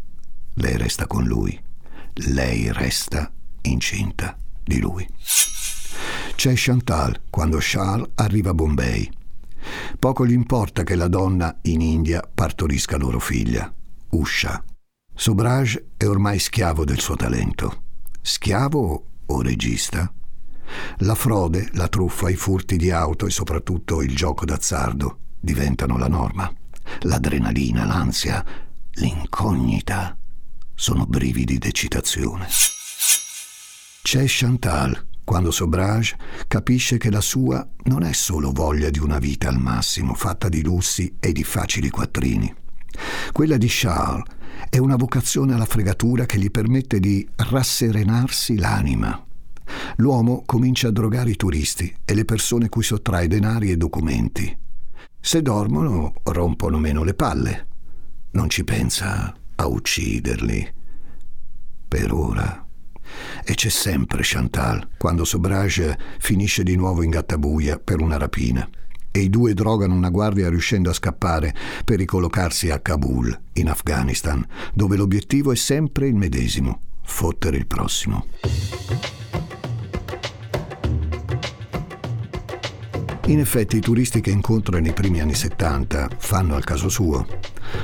Lei 0.53 0.77
resta 0.77 1.07
con 1.07 1.25
lui, 1.25 1.61
lei 2.13 2.71
resta 2.71 3.29
incinta 3.63 4.37
di 4.63 4.79
lui. 4.79 5.05
C'è 6.35 6.53
Chantal 6.55 7.23
quando 7.29 7.57
Charles 7.59 8.11
arriva 8.15 8.51
a 8.51 8.53
Bombay. 8.53 9.09
Poco 9.99 10.25
gli 10.25 10.31
importa 10.31 10.83
che 10.83 10.95
la 10.95 11.09
donna 11.09 11.59
in 11.63 11.81
India 11.81 12.21
partorisca 12.33 12.95
loro 12.95 13.19
figlia, 13.19 13.71
Usha. 14.11 14.63
Sobrage 15.13 15.89
è 15.97 16.07
ormai 16.07 16.39
schiavo 16.39 16.85
del 16.85 16.99
suo 16.99 17.17
talento. 17.17 17.83
Schiavo 18.21 19.05
o 19.25 19.41
regista? 19.41 20.11
La 20.99 21.15
frode, 21.15 21.69
la 21.73 21.87
truffa, 21.87 22.29
i 22.29 22.35
furti 22.35 22.77
di 22.77 22.91
auto 22.91 23.25
e 23.25 23.31
soprattutto 23.31 24.01
il 24.01 24.15
gioco 24.15 24.45
d'azzardo 24.45 25.17
diventano 25.39 25.97
la 25.97 26.07
norma. 26.07 26.51
L'adrenalina, 27.01 27.85
l'ansia, 27.85 28.43
l'incognita 28.93 30.17
sono 30.75 31.05
brividi 31.05 31.57
d'eccitazione. 31.57 32.47
C'è 34.01 34.23
Chantal 34.27 35.07
quando 35.23 35.51
Sobrage 35.51 36.17
capisce 36.47 36.97
che 36.97 37.09
la 37.09 37.21
sua 37.21 37.65
non 37.83 38.03
è 38.03 38.11
solo 38.11 38.51
voglia 38.51 38.89
di 38.89 38.99
una 38.99 39.19
vita 39.19 39.47
al 39.47 39.59
massimo, 39.59 40.13
fatta 40.13 40.49
di 40.49 40.61
lussi 40.61 41.15
e 41.19 41.31
di 41.31 41.43
facili 41.43 41.89
quattrini. 41.89 42.53
Quella 43.31 43.57
di 43.57 43.67
Charles 43.69 44.25
è 44.69 44.77
una 44.77 44.95
vocazione 44.95 45.53
alla 45.53 45.65
fregatura 45.65 46.25
che 46.25 46.37
gli 46.37 46.51
permette 46.51 46.99
di 46.99 47.27
rasserenarsi 47.35 48.57
l'anima. 48.57 49.25
L'uomo 49.97 50.43
comincia 50.45 50.87
a 50.87 50.91
drogare 50.91 51.31
i 51.31 51.35
turisti 51.35 51.93
e 52.05 52.13
le 52.13 52.25
persone 52.25 52.69
cui 52.69 52.83
sottrae 52.83 53.27
denari 53.27 53.71
e 53.71 53.77
documenti. 53.77 54.57
Se 55.19 55.41
dormono, 55.41 56.13
rompono 56.23 56.79
meno 56.79 57.03
le 57.03 57.13
palle. 57.13 57.67
Non 58.31 58.49
ci 58.49 58.63
pensa 58.63 59.33
a 59.55 59.67
ucciderli. 59.67 60.73
Per 61.87 62.13
ora. 62.13 62.65
E 63.43 63.53
c'è 63.53 63.69
sempre 63.69 64.21
Chantal 64.23 64.87
quando 64.97 65.25
Sobrage 65.25 65.97
finisce 66.19 66.63
di 66.63 66.75
nuovo 66.75 67.03
in 67.03 67.09
gattabuia 67.09 67.77
per 67.77 68.01
una 68.01 68.17
rapina 68.17 68.67
e 69.11 69.19
i 69.19 69.29
due 69.29 69.53
drogano 69.53 69.93
una 69.93 70.09
guardia 70.09 70.49
riuscendo 70.49 70.89
a 70.89 70.93
scappare 70.93 71.53
per 71.83 71.97
ricollocarsi 71.97 72.69
a 72.69 72.79
Kabul, 72.79 73.37
in 73.53 73.69
Afghanistan, 73.69 74.45
dove 74.73 74.95
l'obiettivo 74.95 75.51
è 75.51 75.55
sempre 75.55 76.07
il 76.07 76.15
medesimo, 76.15 76.79
fottere 77.03 77.57
il 77.57 77.67
prossimo. 77.67 78.25
In 83.31 83.39
effetti 83.39 83.77
i 83.77 83.79
turisti 83.79 84.19
che 84.19 84.29
incontra 84.29 84.81
nei 84.81 84.91
primi 84.91 85.21
anni 85.21 85.35
70 85.35 86.09
fanno 86.17 86.53
al 86.53 86.65
caso 86.65 86.89
suo. 86.89 87.25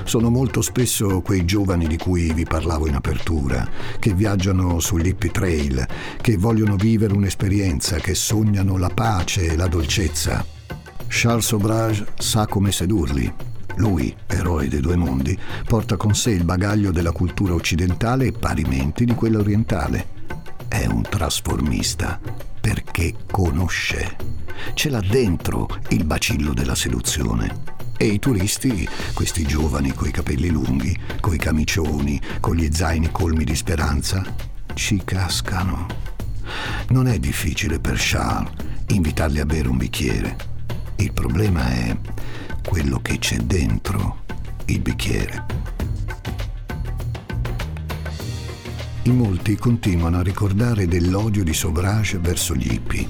Sono 0.04 0.30
molto 0.30 0.62
spesso 0.62 1.22
quei 1.22 1.46
giovani 1.46 1.88
di 1.88 1.96
cui 1.96 2.34
vi 2.34 2.44
parlavo 2.44 2.86
in 2.86 2.96
apertura, 2.96 3.66
che 3.98 4.14
viaggiano 4.14 4.82
sull'Hippie 4.82 5.32
Trail, 5.32 5.88
che 6.20 6.36
vogliono 6.36 6.76
vivere 6.76 7.14
un'esperienza, 7.14 7.96
che 7.96 8.14
sognano 8.14 8.76
la 8.76 8.90
pace 8.90 9.46
e 9.46 9.56
la 9.56 9.68
dolcezza. 9.68 10.46
Charles 11.08 11.46
Sobrage 11.46 12.06
sa 12.18 12.46
come 12.46 12.74
sedurli. 12.74 13.34
Lui, 13.78 14.14
eroe 14.28 14.68
dei 14.68 14.82
due 14.82 14.98
mondi, 14.98 15.40
porta 15.66 15.96
con 15.96 16.14
sé 16.14 16.32
il 16.32 16.44
bagaglio 16.44 16.92
della 16.92 17.14
cultura 17.14 17.54
occidentale 17.54 18.26
e 18.26 18.32
parimenti 18.34 19.06
di 19.06 19.16
quella 19.16 19.40
orientale. 19.40 20.08
È 20.68 20.86
un 20.88 21.04
trasformista 21.04 22.20
perché 22.68 23.14
conosce. 23.32 24.18
Ce 24.74 24.90
l'ha 24.90 25.00
dentro 25.00 25.70
il 25.92 26.04
bacillo 26.04 26.54
della 26.54 26.76
seduzione. 26.76 27.76
E 27.96 28.08
i 28.08 28.20
turisti, 28.20 28.86
questi 29.14 29.44
giovani 29.44 29.94
coi 29.94 30.12
capelli 30.12 30.50
lunghi, 30.50 30.94
coi 31.22 31.38
camicioni, 31.38 32.20
con 32.42 32.56
gli 32.58 32.68
zaini 32.70 33.10
colmi 33.10 33.46
di 33.46 33.56
speranza, 33.56 34.22
ci 34.74 35.02
cascano. 35.06 35.86
Non 36.90 37.08
è 37.08 37.18
difficile 37.20 37.80
per 37.80 37.96
Charles 37.98 38.52
invitarli 38.88 39.40
a 39.40 39.46
bere 39.46 39.70
un 39.70 39.78
bicchiere 39.78 40.56
il 41.00 41.14
problema 41.14 41.70
è 41.70 41.96
quello 42.68 43.00
che 43.02 43.20
c'è 43.20 43.38
dentro 43.38 44.24
il 44.66 44.80
bicchiere. 44.80 45.46
In 49.08 49.16
molti 49.16 49.56
continuano 49.56 50.18
a 50.18 50.22
ricordare 50.22 50.86
dell'odio 50.86 51.46
di 51.46 51.54
Sauvage 51.54 52.18
verso 52.18 52.54
gli 52.54 52.74
hippie, 52.74 53.08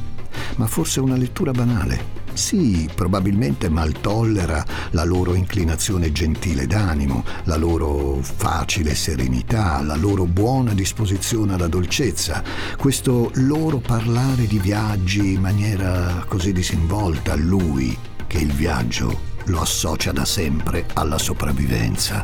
ma 0.58 0.68
forse 0.68 1.00
una 1.00 1.16
lettura 1.16 1.50
banale. 1.50 2.26
Sì, 2.34 2.88
probabilmente 2.94 3.68
mal 3.68 3.94
tollera 4.00 4.64
la 4.92 5.04
loro 5.04 5.34
inclinazione 5.34 6.12
gentile 6.12 6.68
d'animo, 6.68 7.24
la 7.46 7.56
loro 7.56 8.20
facile 8.22 8.94
serenità, 8.94 9.82
la 9.82 9.96
loro 9.96 10.26
buona 10.26 10.76
disposizione 10.76 11.56
alla 11.56 11.68
dolcezza, 11.68 12.44
questo 12.78 13.32
loro 13.34 13.80
parlare 13.80 14.46
di 14.46 14.60
viaggi 14.60 15.34
in 15.34 15.42
maniera 15.42 16.24
così 16.28 16.52
disinvolta, 16.54 17.34
lui 17.34 17.98
che 18.28 18.38
il 18.38 18.52
viaggio 18.52 19.20
lo 19.46 19.62
associa 19.62 20.12
da 20.12 20.26
sempre 20.26 20.86
alla 20.94 21.18
sopravvivenza, 21.18 22.24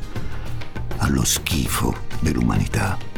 allo 0.97 1.25
schifo 1.25 2.01
dell'umanità. 2.19 3.12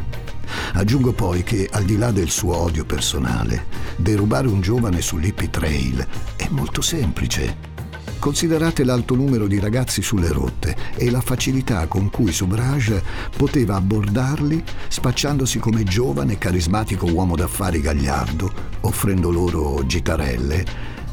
Aggiungo 0.73 1.13
poi 1.13 1.43
che, 1.43 1.69
al 1.71 1.83
di 1.83 1.97
là 1.97 2.11
del 2.11 2.29
suo 2.29 2.55
odio 2.55 2.85
personale, 2.85 3.65
derubare 3.95 4.47
un 4.47 4.61
giovane 4.61 5.01
sull'Hippie 5.01 5.49
Trail 5.49 6.07
è 6.35 6.47
molto 6.49 6.81
semplice. 6.81 7.73
Considerate 8.19 8.83
l'alto 8.83 9.13
numero 9.13 9.45
di 9.45 9.59
ragazzi 9.59 10.01
sulle 10.01 10.31
rotte 10.31 10.75
e 10.95 11.11
la 11.11 11.21
facilità 11.21 11.85
con 11.85 12.09
cui 12.09 12.31
Subraj 12.31 12.99
poteva 13.37 13.75
abbordarli 13.75 14.63
spacciandosi 14.87 15.59
come 15.59 15.83
giovane 15.83 16.33
e 16.33 16.37
carismatico 16.39 17.05
uomo 17.05 17.35
d'affari 17.35 17.81
gagliardo, 17.81 18.51
offrendo 18.81 19.29
loro 19.29 19.85
gitarelle 19.85 20.65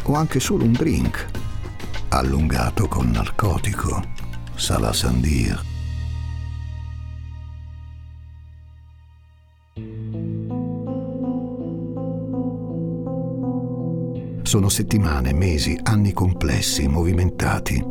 o 0.04 0.14
anche 0.14 0.40
solo 0.40 0.64
un 0.64 0.72
drink, 0.72 1.26
allungato 2.08 2.88
con 2.88 3.10
narcotico, 3.10 4.02
salasandir. 4.54 5.71
Sono 14.52 14.68
settimane, 14.68 15.32
mesi, 15.32 15.80
anni 15.82 16.12
complessi, 16.12 16.86
movimentati. 16.86 17.82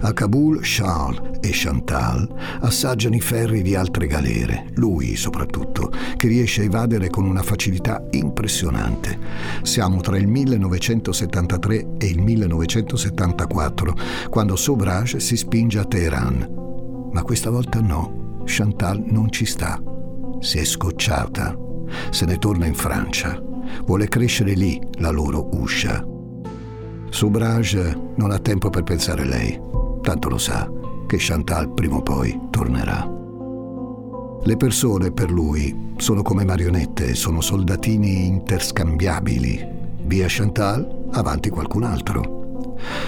A 0.00 0.14
Kabul 0.14 0.60
Charles 0.62 1.38
e 1.42 1.50
Chantal 1.52 2.26
assaggiano 2.62 3.14
i 3.14 3.20
ferri 3.20 3.60
di 3.60 3.74
altre 3.74 4.06
galere, 4.06 4.70
lui 4.76 5.16
soprattutto, 5.16 5.92
che 6.16 6.26
riesce 6.28 6.62
a 6.62 6.64
evadere 6.64 7.10
con 7.10 7.26
una 7.26 7.42
facilità 7.42 8.02
impressionante. 8.12 9.18
Siamo 9.60 10.00
tra 10.00 10.16
il 10.16 10.28
1973 10.28 11.96
e 11.98 12.06
il 12.06 12.22
1974, 12.22 13.94
quando 14.30 14.56
Sobrage 14.56 15.20
si 15.20 15.36
spinge 15.36 15.78
a 15.78 15.84
Teheran. 15.84 17.10
Ma 17.12 17.22
questa 17.22 17.50
volta 17.50 17.82
no, 17.82 18.40
Chantal 18.46 19.04
non 19.06 19.30
ci 19.30 19.44
sta. 19.44 19.78
Si 20.40 20.56
è 20.56 20.64
scocciata. 20.64 21.54
Se 22.08 22.24
ne 22.24 22.38
torna 22.38 22.64
in 22.64 22.74
Francia 22.74 23.42
Vuole 23.84 24.08
crescere 24.08 24.54
lì 24.54 24.80
la 24.98 25.10
loro 25.10 25.48
uscia. 25.52 26.04
Subrage 27.10 28.12
non 28.16 28.30
ha 28.30 28.38
tempo 28.38 28.70
per 28.70 28.82
pensare 28.82 29.22
a 29.22 29.26
lei, 29.26 29.60
tanto 30.02 30.28
lo 30.28 30.38
sa 30.38 30.70
che 31.06 31.16
Chantal 31.18 31.72
prima 31.72 31.96
o 31.96 32.02
poi 32.02 32.38
tornerà. 32.50 33.16
Le 34.44 34.56
persone 34.56 35.10
per 35.10 35.30
lui 35.30 35.92
sono 35.96 36.22
come 36.22 36.44
marionette, 36.44 37.14
sono 37.14 37.40
soldatini 37.40 38.26
interscambiabili. 38.26 39.76
Via 40.04 40.26
Chantal, 40.28 41.08
avanti 41.12 41.50
qualcun 41.50 41.82
altro. 41.82 42.37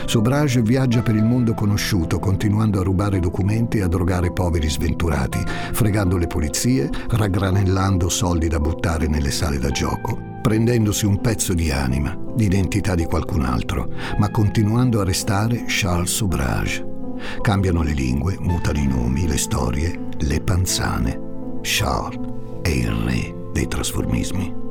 Sobrage 0.04 0.62
viaggia 0.62 1.02
per 1.02 1.14
il 1.14 1.24
mondo 1.24 1.54
conosciuto, 1.54 2.18
continuando 2.18 2.80
a 2.80 2.85
rubare 2.85 3.20
documenti 3.20 3.78
e 3.78 3.83
a 3.83 3.88
drogare 3.88 4.33
poveri 4.33 4.68
sventurati, 4.68 5.42
fregando 5.72 6.16
le 6.16 6.26
polizie, 6.26 6.88
raggranellando 7.09 8.09
soldi 8.09 8.48
da 8.48 8.61
buttare 8.61 9.06
nelle 9.06 9.30
sale 9.30 9.59
da 9.59 9.70
gioco 9.70 10.28
prendendosi 10.40 11.04
un 11.04 11.20
pezzo 11.20 11.52
di 11.52 11.70
anima, 11.70 12.16
di 12.35 12.46
identità 12.46 12.94
di 12.94 13.04
qualcun 13.04 13.42
altro, 13.42 13.92
ma 14.18 14.30
continuando 14.30 15.00
a 15.00 15.04
restare 15.04 15.64
Charles 15.66 16.11
Sobrage. 16.11 16.87
Cambiano 17.42 17.83
le 17.83 17.92
lingue, 17.92 18.37
mutano 18.40 18.78
i 18.78 18.87
nomi, 18.87 19.26
le 19.26 19.37
storie, 19.37 20.09
le 20.18 20.40
panzane. 20.40 21.20
Charles 21.61 22.18
è 22.62 22.68
il 22.68 22.90
re 22.90 23.35
dei 23.52 23.68
trasformismi. 23.68 24.69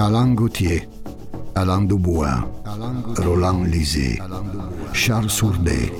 Alain 0.00 0.28
Gauthier, 0.28 0.88
Alain 1.56 1.82
Dubois, 1.82 2.48
Roland 3.18 3.64
Lisée, 3.64 4.20
Charles 4.92 5.28
Sourdet, 5.28 5.92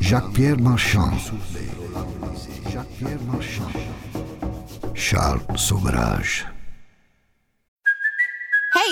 Jacques-Pierre 0.00 0.58
Marchand. 0.60 1.10
Charles 4.94 5.40
Sauvage. 5.56 6.53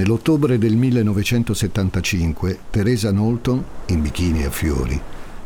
Nell'ottobre 0.00 0.56
del 0.56 0.76
1975 0.76 2.58
Teresa 2.70 3.10
Knowlton, 3.10 3.62
in 3.88 4.00
bikini 4.00 4.44
a 4.44 4.50
fiori, 4.50 4.98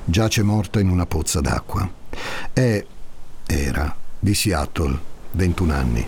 giace 0.04 0.44
morta 0.44 0.78
in 0.78 0.90
una 0.90 1.06
pozza 1.06 1.40
d'acqua. 1.40 1.90
È, 2.52 2.86
era, 3.44 3.96
di 4.16 4.32
Seattle, 4.32 4.96
21 5.32 5.72
anni. 5.72 6.06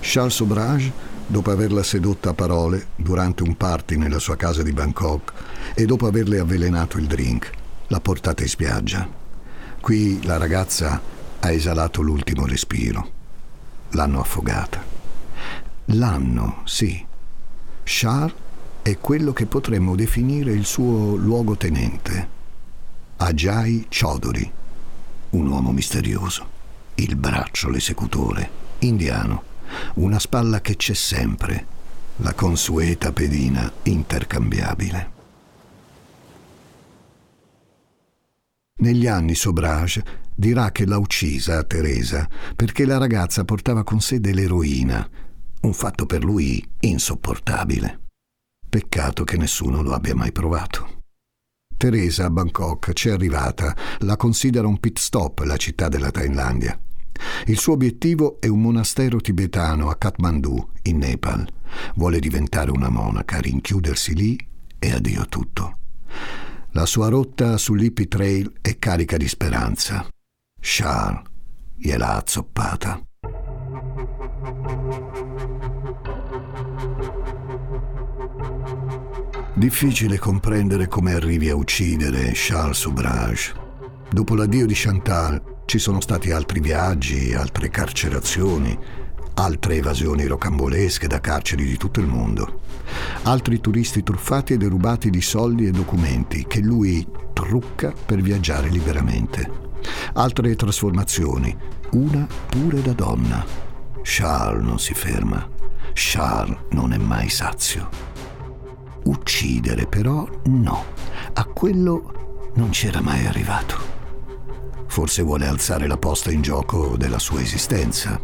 Charles 0.00 0.34
Sobrage, 0.34 0.90
dopo 1.26 1.50
averla 1.50 1.82
sedotta 1.82 2.30
a 2.30 2.32
parole 2.32 2.86
durante 2.96 3.42
un 3.42 3.54
party 3.54 3.98
nella 3.98 4.18
sua 4.18 4.36
casa 4.36 4.62
di 4.62 4.72
Bangkok 4.72 5.32
e 5.74 5.84
dopo 5.84 6.06
averle 6.06 6.38
avvelenato 6.38 6.96
il 6.96 7.04
drink, 7.04 7.50
l'ha 7.88 8.00
portata 8.00 8.40
in 8.40 8.48
spiaggia. 8.48 9.06
Qui 9.82 10.24
la 10.24 10.38
ragazza 10.38 11.02
ha 11.38 11.52
esalato 11.52 12.00
l'ultimo 12.00 12.46
respiro. 12.46 13.10
L'hanno 13.90 14.20
affogata. 14.20 14.82
L'hanno, 15.88 16.62
sì. 16.64 17.12
Charles 17.84 18.34
è 18.82 18.98
quello 18.98 19.32
che 19.32 19.46
potremmo 19.46 19.94
definire 19.94 20.52
il 20.52 20.64
suo 20.64 21.14
luogotenente. 21.16 22.28
Ajay 23.16 23.86
Chodori, 23.88 24.50
un 25.30 25.46
uomo 25.46 25.72
misterioso, 25.72 26.46
il 26.96 27.16
braccio 27.16 27.68
l'esecutore, 27.68 28.50
indiano, 28.80 29.42
una 29.94 30.18
spalla 30.18 30.60
che 30.60 30.76
c'è 30.76 30.94
sempre, 30.94 31.66
la 32.16 32.34
consueta 32.34 33.12
pedina 33.12 33.70
intercambiabile. 33.84 35.12
Negli 38.76 39.06
anni 39.06 39.34
Sobrage 39.34 40.04
dirà 40.34 40.72
che 40.72 40.84
l'ha 40.84 40.98
uccisa 40.98 41.62
Teresa 41.64 42.28
perché 42.54 42.84
la 42.84 42.98
ragazza 42.98 43.44
portava 43.44 43.82
con 43.84 44.00
sé 44.00 44.20
dell'eroina, 44.20 45.08
un 45.64 45.72
fatto 45.72 46.06
per 46.06 46.22
lui 46.22 46.64
insopportabile. 46.80 48.00
Peccato 48.68 49.24
che 49.24 49.36
nessuno 49.36 49.82
lo 49.82 49.92
abbia 49.92 50.14
mai 50.14 50.32
provato. 50.32 51.02
Teresa 51.76 52.26
a 52.26 52.30
Bangkok 52.30 52.92
c'è 52.92 53.10
arrivata, 53.10 53.76
la 54.00 54.16
considera 54.16 54.66
un 54.66 54.78
pit 54.78 54.98
stop 54.98 55.40
la 55.40 55.56
città 55.56 55.88
della 55.88 56.10
Thailandia. 56.10 56.78
Il 57.46 57.58
suo 57.58 57.74
obiettivo 57.74 58.40
è 58.40 58.46
un 58.48 58.60
monastero 58.60 59.20
tibetano 59.20 59.88
a 59.88 59.96
Kathmandu, 59.96 60.70
in 60.82 60.98
Nepal. 60.98 61.46
Vuole 61.94 62.18
diventare 62.18 62.70
una 62.70 62.88
monaca, 62.88 63.40
rinchiudersi 63.40 64.14
lì 64.14 64.48
e 64.78 64.92
addio 64.92 65.26
tutto. 65.26 65.78
La 66.72 66.86
sua 66.86 67.08
rotta 67.08 67.56
sull'Hippie 67.56 68.08
Trail 68.08 68.52
è 68.60 68.78
carica 68.78 69.16
di 69.16 69.28
speranza. 69.28 70.06
Charles 70.60 71.22
gliel'ha 71.76 72.16
azzoppata. 72.16 73.00
Difficile 79.64 80.18
comprendere 80.18 80.88
come 80.88 81.14
arrivi 81.14 81.48
a 81.48 81.56
uccidere 81.56 82.32
Charles 82.34 82.80
Soubrage. 82.80 83.54
Dopo 84.10 84.34
l'addio 84.34 84.66
di 84.66 84.74
Chantal 84.76 85.62
ci 85.64 85.78
sono 85.78 86.02
stati 86.02 86.32
altri 86.32 86.60
viaggi, 86.60 87.32
altre 87.32 87.70
carcerazioni, 87.70 88.78
altre 89.36 89.76
evasioni 89.76 90.26
rocambolesche 90.26 91.06
da 91.06 91.18
carceri 91.18 91.64
di 91.64 91.78
tutto 91.78 92.00
il 92.00 92.06
mondo, 92.06 92.60
altri 93.22 93.58
turisti 93.58 94.02
truffati 94.02 94.52
e 94.52 94.58
derubati 94.58 95.08
di 95.08 95.22
soldi 95.22 95.66
e 95.66 95.70
documenti 95.70 96.44
che 96.46 96.60
lui 96.60 97.08
trucca 97.32 97.90
per 98.04 98.20
viaggiare 98.20 98.68
liberamente, 98.68 99.50
altre 100.12 100.54
trasformazioni, 100.56 101.56
una 101.92 102.28
pure 102.50 102.82
da 102.82 102.92
donna. 102.92 103.42
Charles 104.02 104.62
non 104.62 104.78
si 104.78 104.92
ferma, 104.92 105.48
Charles 105.94 106.58
non 106.72 106.92
è 106.92 106.98
mai 106.98 107.30
sazio. 107.30 108.13
Uccidere 109.04 109.86
però 109.86 110.26
no, 110.44 110.84
a 111.34 111.44
quello 111.44 112.50
non 112.54 112.70
c'era 112.70 113.02
mai 113.02 113.26
arrivato. 113.26 113.92
Forse 114.86 115.22
vuole 115.22 115.46
alzare 115.46 115.86
la 115.86 115.96
posta 115.96 116.30
in 116.30 116.40
gioco 116.40 116.96
della 116.96 117.18
sua 117.18 117.40
esistenza. 117.40 118.18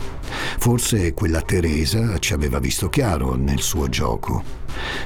Forse 0.59 1.13
quella 1.13 1.43
Teresa 1.43 2.17
ci 2.19 2.33
aveva 2.33 2.61
visto 2.61 2.89
chiaro 2.89 3.35
nel 3.35 3.61
suo 3.61 3.89
gioco. 3.89 4.43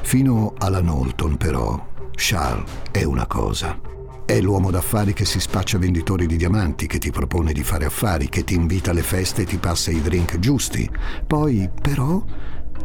Fino 0.02 0.54
alla 0.58 0.80
Knowlton, 0.80 1.36
però, 1.38 1.88
Charles 2.12 2.70
è 2.92 3.02
una 3.02 3.26
cosa. 3.26 3.80
È 4.26 4.40
l'uomo 4.40 4.70
d'affari 4.70 5.12
che 5.12 5.24
si 5.24 5.40
spaccia 5.40 5.78
venditori 5.78 6.26
di 6.26 6.36
diamanti, 6.36 6.86
che 6.86 6.98
ti 6.98 7.10
propone 7.10 7.52
di 7.52 7.64
fare 7.64 7.86
affari, 7.86 8.28
che 8.28 8.44
ti 8.44 8.54
invita 8.54 8.90
alle 8.90 9.02
feste 9.02 9.42
e 9.42 9.46
ti 9.46 9.56
passa 9.56 9.90
i 9.90 10.00
drink 10.00 10.38
giusti. 10.38 10.88
Poi, 11.26 11.68
però, 11.80 12.22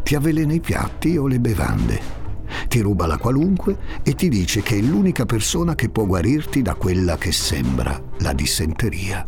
ti 0.02 0.16
avvelena 0.16 0.54
i 0.54 0.60
piatti 0.60 1.18
o 1.18 1.28
le 1.28 1.40
bevande 1.40 2.19
ti 2.68 2.80
ruba 2.80 3.06
la 3.06 3.18
qualunque 3.18 3.78
e 4.04 4.14
ti 4.16 4.30
dice 4.30 4.62
che 4.62 4.78
è 4.78 4.82
l'unica 4.82 5.26
persona 5.26 5.76
che 5.76 5.90
può 5.90 6.06
guarirti 6.06 6.62
da 6.62 6.76
quella 6.76 7.18
che 7.18 7.32
sembra 7.32 8.02
la 8.20 8.34
dissenteria. 8.34 9.26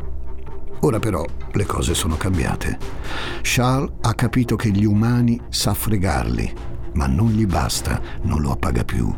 Ora 0.84 0.99
però 0.99 1.23
le 1.51 1.65
cose 1.65 1.93
sono 1.93 2.17
cambiate. 2.17 2.77
Charles 3.41 3.91
ha 4.01 4.13
capito 4.15 4.55
che 4.55 4.69
gli 4.69 4.86
umani 4.86 5.39
sa 5.49 5.73
fregarli, 5.73 6.51
ma 6.93 7.05
non 7.05 7.29
gli 7.31 7.45
basta, 7.45 8.01
non 8.23 8.41
lo 8.41 8.51
appaga 8.51 8.84
più. 8.84 9.13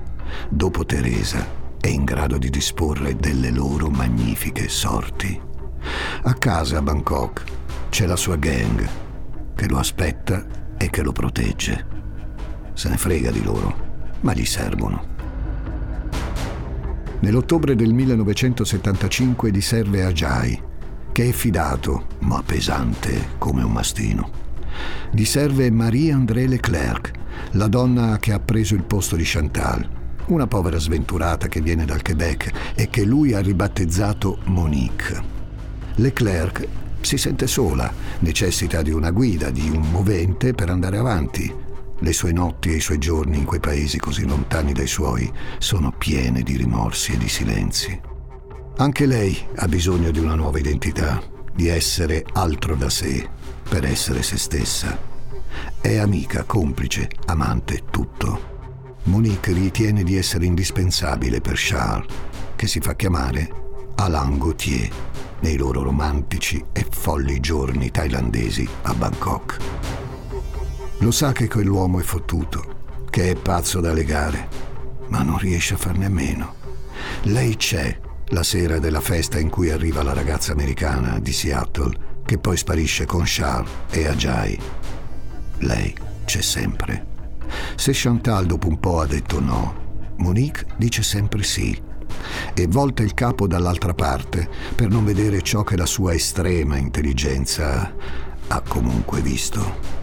Dopo 0.49 0.85
Teresa 0.85 1.45
è 1.79 1.87
in 1.87 2.03
grado 2.03 2.37
di 2.37 2.49
disporre 2.49 3.15
delle 3.15 3.49
loro 3.49 3.89
magnifiche 3.89 4.67
sorti. 4.67 5.39
A 6.23 6.33
casa 6.33 6.77
a 6.77 6.81
Bangkok 6.81 7.43
c'è 7.89 8.05
la 8.05 8.15
sua 8.15 8.35
gang 8.35 8.87
che 9.55 9.67
lo 9.67 9.77
aspetta 9.77 10.45
e 10.77 10.89
che 10.89 11.01
lo 11.01 11.11
protegge. 11.11 11.85
Se 12.73 12.89
ne 12.89 12.97
frega 12.97 13.31
di 13.31 13.43
loro 13.43 13.91
ma 14.23 14.33
gli 14.33 14.45
servono. 14.45 15.11
Nell'ottobre 17.19 17.75
del 17.75 17.93
1975 17.93 19.49
gli 19.49 19.61
serve 19.61 20.03
Ajay, 20.03 20.61
che 21.13 21.29
è 21.29 21.31
fidato, 21.31 22.07
ma 22.19 22.43
pesante 22.45 23.29
come 23.37 23.63
un 23.63 23.71
mastino. 23.71 24.29
Gli 25.11 25.23
serve 25.23 25.71
Marie-André 25.71 26.47
Leclerc, 26.47 27.11
la 27.51 27.67
donna 27.67 28.17
che 28.17 28.33
ha 28.33 28.39
preso 28.39 28.75
il 28.75 28.83
posto 28.83 29.15
di 29.15 29.23
Chantal, 29.25 29.87
una 30.27 30.47
povera 30.47 30.79
sventurata 30.79 31.47
che 31.47 31.61
viene 31.61 31.85
dal 31.85 32.01
Quebec 32.01 32.73
e 32.75 32.89
che 32.89 33.05
lui 33.05 33.33
ha 33.33 33.39
ribattezzato 33.39 34.39
Monique. 34.45 35.31
Leclerc 35.95 36.67
si 36.99 37.17
sente 37.17 37.47
sola, 37.47 37.91
necessita 38.19 38.81
di 38.81 38.91
una 38.91 39.11
guida, 39.11 39.49
di 39.49 39.69
un 39.69 39.89
movente 39.91 40.53
per 40.53 40.69
andare 40.69 40.97
avanti 40.97 41.62
le 42.03 42.11
sue 42.11 42.33
notti 42.33 42.69
e 42.69 42.75
i 42.75 42.79
suoi 42.81 42.97
giorni 42.97 43.37
in 43.37 43.45
quei 43.45 43.61
paesi 43.61 43.97
così 43.97 44.27
lontani 44.27 44.73
dai 44.73 44.87
suoi 44.87 45.31
sono 45.57 45.93
piene 45.97 46.43
di 46.43 46.57
rimorsi 46.57 47.13
e 47.13 47.17
di 47.17 47.29
silenzi. 47.29 47.99
Anche 48.77 49.05
lei 49.05 49.37
ha 49.55 49.67
bisogno 49.67 50.11
di 50.11 50.19
una 50.19 50.35
nuova 50.35 50.59
identità, 50.59 51.21
di 51.53 51.69
essere 51.69 52.25
altro 52.33 52.75
da 52.75 52.89
sé, 52.89 53.27
per 53.69 53.85
essere 53.85 54.21
se 54.21 54.37
stessa. 54.37 54.99
È 55.79 55.95
amica, 55.95 56.43
complice, 56.43 57.09
amante, 57.27 57.83
tutto. 57.89 58.51
Monique 59.03 59.53
ritiene 59.53 60.03
di 60.03 60.17
essere 60.17 60.45
indispensabile 60.45 61.39
per 61.39 61.55
Charles, 61.55 62.13
che 62.55 62.67
si 62.67 62.81
fa 62.81 62.95
chiamare 62.95 63.49
Alain 63.95 64.37
Gauthier 64.37 64.89
nei 65.39 65.55
loro 65.55 65.83
romantici 65.83 66.63
e 66.73 66.85
folli 66.89 67.39
giorni 67.39 67.91
thailandesi 67.91 68.67
a 68.83 68.93
Bangkok. 68.93 70.02
Lo 70.99 71.11
sa 71.11 71.31
che 71.31 71.47
quell'uomo 71.47 71.99
è 71.99 72.03
fottuto, 72.03 73.05
che 73.09 73.31
è 73.31 73.35
pazzo 73.35 73.79
da 73.79 73.91
legare, 73.91 74.47
ma 75.07 75.21
non 75.21 75.37
riesce 75.37 75.73
a 75.73 75.77
farne 75.77 76.05
a 76.05 76.09
meno. 76.09 76.55
Lei 77.23 77.55
c'è 77.57 77.99
la 78.27 78.43
sera 78.43 78.79
della 78.79 79.01
festa 79.01 79.39
in 79.39 79.49
cui 79.49 79.69
arriva 79.69 80.03
la 80.03 80.13
ragazza 80.13 80.53
americana 80.53 81.19
di 81.19 81.33
Seattle, 81.33 82.21
che 82.25 82.37
poi 82.37 82.57
sparisce 82.57 83.05
con 83.05 83.23
Charles 83.25 83.69
e 83.89 84.07
Ajay. 84.07 84.57
Lei 85.59 85.95
c'è 86.25 86.41
sempre. 86.41 87.05
Se 87.75 87.91
Chantal 87.93 88.45
dopo 88.45 88.67
un 88.67 88.79
po' 88.79 89.01
ha 89.01 89.05
detto 89.05 89.39
no, 89.39 89.81
Monique 90.17 90.65
dice 90.77 91.03
sempre 91.03 91.43
sì 91.43 91.91
e 92.53 92.67
volta 92.67 93.03
il 93.03 93.13
capo 93.13 93.47
dall'altra 93.47 93.93
parte 93.93 94.47
per 94.75 94.87
non 94.87 95.03
vedere 95.03 95.41
ciò 95.41 95.63
che 95.63 95.75
la 95.75 95.85
sua 95.85 96.13
estrema 96.13 96.77
intelligenza 96.77 97.93
ha 98.47 98.61
comunque 98.61 99.21
visto. 99.21 100.02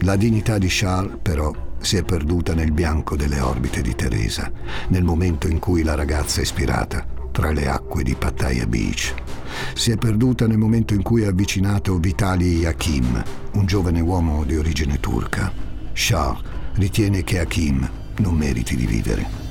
La 0.00 0.16
dignità 0.16 0.58
di 0.58 0.68
Charles, 0.68 1.18
però, 1.22 1.52
si 1.78 1.96
è 1.96 2.02
perduta 2.04 2.54
nel 2.54 2.72
bianco 2.72 3.16
delle 3.16 3.40
orbite 3.40 3.80
di 3.80 3.94
Teresa, 3.94 4.50
nel 4.88 5.04
momento 5.04 5.48
in 5.48 5.58
cui 5.58 5.82
la 5.82 5.94
ragazza 5.94 6.40
è 6.40 6.42
ispirata 6.42 7.06
tra 7.32 7.50
le 7.50 7.68
acque 7.68 8.02
di 8.02 8.14
Pattaya 8.14 8.66
Beach. 8.66 9.14
Si 9.74 9.90
è 9.90 9.96
perduta 9.96 10.46
nel 10.46 10.58
momento 10.58 10.94
in 10.94 11.02
cui 11.02 11.24
ha 11.24 11.28
avvicinato 11.28 11.98
Vitali 11.98 12.64
Hakim, 12.64 13.22
un 13.52 13.66
giovane 13.66 14.00
uomo 14.00 14.44
di 14.44 14.56
origine 14.56 15.00
turca. 15.00 15.52
Charles 15.92 16.42
ritiene 16.74 17.24
che 17.24 17.40
Hakim 17.40 17.88
non 18.18 18.34
meriti 18.34 18.76
di 18.76 18.86
vivere. 18.86 19.44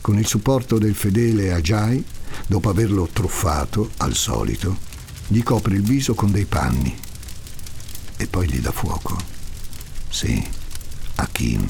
Con 0.00 0.18
il 0.18 0.26
supporto 0.26 0.78
del 0.78 0.94
fedele 0.94 1.52
Ajay, 1.52 2.02
dopo 2.46 2.70
averlo 2.70 3.08
truffato, 3.12 3.90
al 3.98 4.14
solito, 4.14 4.86
gli 5.28 5.42
copre 5.42 5.74
il 5.74 5.82
viso 5.82 6.14
con 6.14 6.30
dei 6.30 6.46
panni 6.46 6.98
e 8.16 8.26
poi 8.26 8.48
gli 8.48 8.60
dà 8.60 8.72
fuoco. 8.72 9.16
Sì, 10.08 10.42
Hakim 11.16 11.68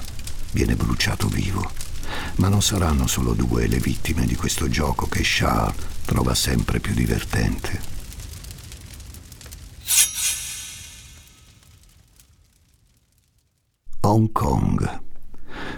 viene 0.53 0.77
bruciato 0.77 1.27
vivo. 1.29 1.71
Ma 2.37 2.49
non 2.49 2.63
saranno 2.63 3.07
solo 3.07 3.35
due 3.35 3.67
le 3.67 3.79
vittime 3.79 4.25
di 4.25 4.37
questo 4.37 4.69
gioco 4.69 5.09
che 5.09 5.25
Shah 5.25 5.75
trova 6.05 6.35
sempre 6.35 6.79
più 6.79 6.95
divertente. 6.95 7.97
Hong 14.01 14.31
Kong. 14.31 15.01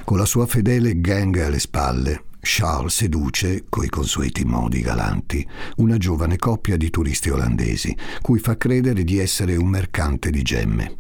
Con 0.04 0.18
la 0.18 0.26
sua 0.26 0.46
fedele 0.46 1.00
gang 1.00 1.36
alle 1.38 1.58
spalle, 1.58 2.24
Charles 2.40 2.94
seduce, 2.94 3.66
coi 3.68 3.88
consueti 3.88 4.44
modi 4.44 4.80
galanti, 4.80 5.46
una 5.76 5.98
giovane 5.98 6.36
coppia 6.36 6.76
di 6.76 6.90
turisti 6.90 7.30
olandesi, 7.30 7.96
cui 8.20 8.38
fa 8.38 8.56
credere 8.56 9.04
di 9.04 9.18
essere 9.18 9.56
un 9.56 9.68
mercante 9.68 10.30
di 10.30 10.42
gemme. 10.42 10.96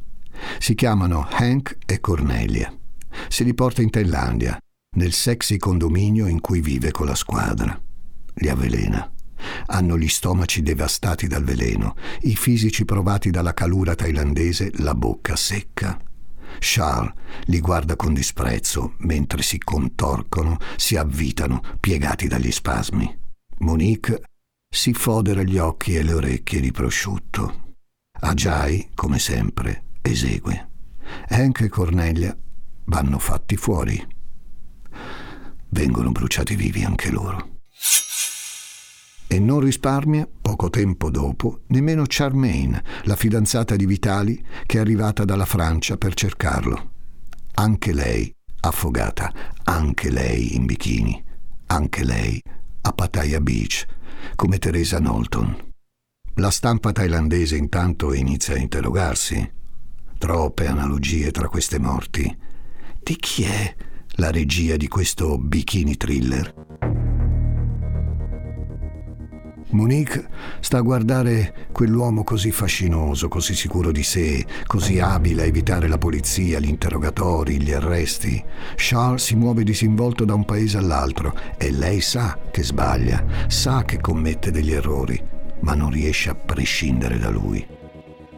Si 0.58 0.74
chiamano 0.74 1.26
Hank 1.28 1.78
e 1.86 2.00
Cornelia. 2.00 2.72
Se 3.28 3.44
li 3.44 3.54
porta 3.54 3.82
in 3.82 3.90
Thailandia, 3.90 4.58
nel 4.96 5.12
sexy 5.12 5.56
condominio 5.56 6.26
in 6.26 6.40
cui 6.40 6.60
vive 6.60 6.90
con 6.90 7.06
la 7.06 7.14
squadra. 7.14 7.80
Li 8.34 8.48
avvelena. 8.48 9.10
Hanno 9.66 9.98
gli 9.98 10.08
stomaci 10.08 10.62
devastati 10.62 11.26
dal 11.26 11.44
veleno, 11.44 11.96
i 12.22 12.36
fisici 12.36 12.84
provati 12.84 13.30
dalla 13.30 13.54
calura 13.54 13.94
thailandese, 13.94 14.72
la 14.76 14.94
bocca 14.94 15.36
secca. 15.36 15.98
Charles 16.58 17.12
li 17.44 17.60
guarda 17.60 17.96
con 17.96 18.12
disprezzo 18.12 18.94
mentre 18.98 19.42
si 19.42 19.58
contorcono, 19.58 20.58
si 20.76 20.96
avvitano, 20.96 21.62
piegati 21.78 22.28
dagli 22.28 22.50
spasmi. 22.50 23.18
Monique 23.58 24.22
si 24.68 24.92
fodera 24.92 25.42
gli 25.42 25.58
occhi 25.58 25.94
e 25.94 26.02
le 26.02 26.12
orecchie 26.14 26.60
di 26.60 26.72
prosciutto. 26.72 27.74
Ajay, 28.20 28.90
come 28.94 29.18
sempre, 29.18 29.84
esegue. 30.02 30.68
Hank 31.28 31.60
e 31.60 31.68
Cornelia 31.68 32.36
vanno 32.84 33.18
fatti 33.18 33.56
fuori. 33.56 34.06
Vengono 35.68 36.10
bruciati 36.10 36.54
vivi 36.54 36.84
anche 36.84 37.10
loro. 37.10 37.58
E 39.32 39.38
non 39.38 39.60
risparmia, 39.60 40.28
poco 40.42 40.70
tempo 40.70 41.08
dopo, 41.08 41.60
nemmeno 41.68 42.02
Charmaine, 42.04 42.82
la 43.04 43.14
fidanzata 43.14 43.76
di 43.76 43.86
Vitali, 43.86 44.44
che 44.66 44.78
è 44.78 44.80
arrivata 44.80 45.24
dalla 45.24 45.44
Francia 45.44 45.96
per 45.96 46.14
cercarlo. 46.14 46.90
Anche 47.54 47.92
lei 47.92 48.34
affogata, 48.62 49.32
anche 49.62 50.10
lei 50.10 50.56
in 50.56 50.66
bikini, 50.66 51.22
anche 51.66 52.04
lei 52.04 52.42
a 52.80 52.92
Pattaya 52.92 53.40
Beach, 53.40 53.86
come 54.34 54.58
Teresa 54.58 54.98
Knowlton. 54.98 55.72
La 56.34 56.50
stampa 56.50 56.90
thailandese 56.90 57.54
intanto 57.54 58.12
inizia 58.12 58.54
a 58.54 58.58
interrogarsi. 58.58 59.52
Troppe 60.18 60.66
analogie 60.66 61.30
tra 61.30 61.46
queste 61.46 61.78
morti. 61.78 62.36
Di 63.00 63.14
chi 63.14 63.44
è 63.44 63.76
la 64.16 64.32
regia 64.32 64.76
di 64.76 64.88
questo 64.88 65.38
bikini 65.38 65.96
thriller? 65.96 67.09
Monique 69.72 70.26
sta 70.58 70.78
a 70.78 70.82
guardare 70.82 71.68
quell'uomo 71.70 72.24
così 72.24 72.50
fascinoso, 72.50 73.28
così 73.28 73.54
sicuro 73.54 73.92
di 73.92 74.02
sé, 74.02 74.44
così 74.66 74.98
abile 74.98 75.42
a 75.42 75.46
evitare 75.46 75.86
la 75.86 75.98
polizia, 75.98 76.58
gli 76.58 76.68
interrogatori, 76.68 77.60
gli 77.60 77.70
arresti. 77.70 78.42
Charles 78.74 79.24
si 79.24 79.36
muove 79.36 79.62
disinvolto 79.62 80.24
da 80.24 80.34
un 80.34 80.44
paese 80.44 80.78
all'altro 80.78 81.34
e 81.56 81.70
lei 81.70 82.00
sa 82.00 82.38
che 82.50 82.64
sbaglia, 82.64 83.24
sa 83.46 83.84
che 83.84 84.00
commette 84.00 84.50
degli 84.50 84.72
errori, 84.72 85.22
ma 85.60 85.74
non 85.74 85.90
riesce 85.90 86.30
a 86.30 86.34
prescindere 86.34 87.18
da 87.18 87.30
lui. 87.30 87.64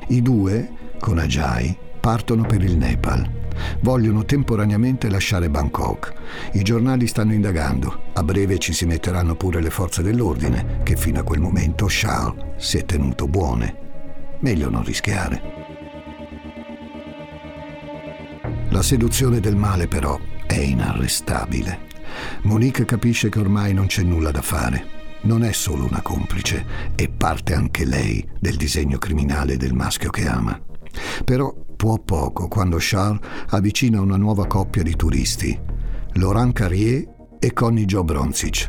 I 0.09 0.21
due, 0.21 0.71
con 0.99 1.19
Ajay, 1.19 1.75
partono 1.99 2.43
per 2.43 2.63
il 2.63 2.77
Nepal 2.77 3.42
Vogliono 3.81 4.25
temporaneamente 4.25 5.09
lasciare 5.09 5.51
Bangkok. 5.51 6.13
I 6.53 6.63
giornali 6.63 7.07
stanno 7.07 7.33
indagando. 7.33 8.11
A 8.15 8.23
breve 8.23 8.59
ci 8.59 8.73
si 8.73 8.87
metteranno 8.87 9.35
pure 9.35 9.61
le 9.61 9.71
forze 9.71 10.03
dell'ordine, 10.03 10.81
che 10.83 10.97
fino 10.97 11.21
a 11.21 11.25
quel 11.25 11.41
momento 11.41 11.87
Charles 11.89 12.57
si 12.57 12.79
è 12.79 12.85
tenuto 12.85 13.27
buone. 13.27 13.77
Meglio 14.41 14.71
non 14.71 14.85
rischiare. 14.85 15.41
La 18.71 18.83
seduzione 18.83 19.39
del 19.41 19.57
male 19.57 19.87
però 19.87 20.19
è 20.47 20.59
inarrestabile. 20.59 21.91
Monique 22.43 22.85
capisce 22.85 23.29
che 23.29 23.39
ormai 23.39 23.75
non 23.75 23.87
c'è 23.87 24.03
nulla 24.03 24.31
da 24.31 24.43
fare. 24.43 25.01
Non 25.23 25.45
è 25.45 25.53
solo 25.53 25.85
una 25.85 26.03
complice, 26.03 26.65
è 26.97 27.09
parte 27.09 27.55
anche 27.55 27.85
lei 27.85 28.27
del 28.41 28.57
disegno 28.57 28.99
criminale 28.99 29.57
del 29.57 29.73
maschio 29.73 30.11
che 30.11 30.27
ama. 30.27 30.59
Però 31.25 31.55
può 31.77 31.99
poco 31.99 32.49
quando 32.49 32.77
Charles 32.79 33.21
avvicina 33.49 34.01
una 34.01 34.17
nuova 34.17 34.47
coppia 34.47 34.83
di 34.83 34.95
turisti, 34.95 35.59
Laurent 36.15 36.53
Carrier 36.53 37.09
e 37.39 37.53
Connie 37.53 37.85
Joe 37.85 38.05
Bronzich, 38.05 38.69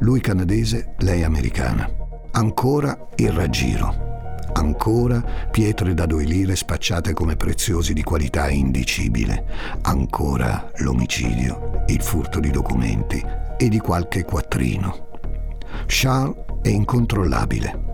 lui 0.00 0.20
canadese, 0.20 0.94
lei 0.98 1.22
americana. 1.22 1.88
Ancora 2.32 3.08
il 3.16 3.30
raggiro. 3.30 4.10
Ancora 4.54 5.24
pietre 5.50 5.94
da 5.94 6.06
due 6.06 6.24
lire 6.24 6.56
spacciate 6.56 7.14
come 7.14 7.36
preziosi 7.36 7.92
di 7.92 8.02
qualità 8.02 8.50
indicibile. 8.50 9.44
Ancora 9.82 10.70
l'omicidio, 10.78 11.84
il 11.86 12.02
furto 12.02 12.38
di 12.38 12.50
documenti 12.50 13.24
e 13.56 13.68
di 13.68 13.78
qualche 13.78 14.24
quattrino. 14.24 15.08
Charles 15.86 16.36
è 16.62 16.68
incontrollabile. 16.68 17.91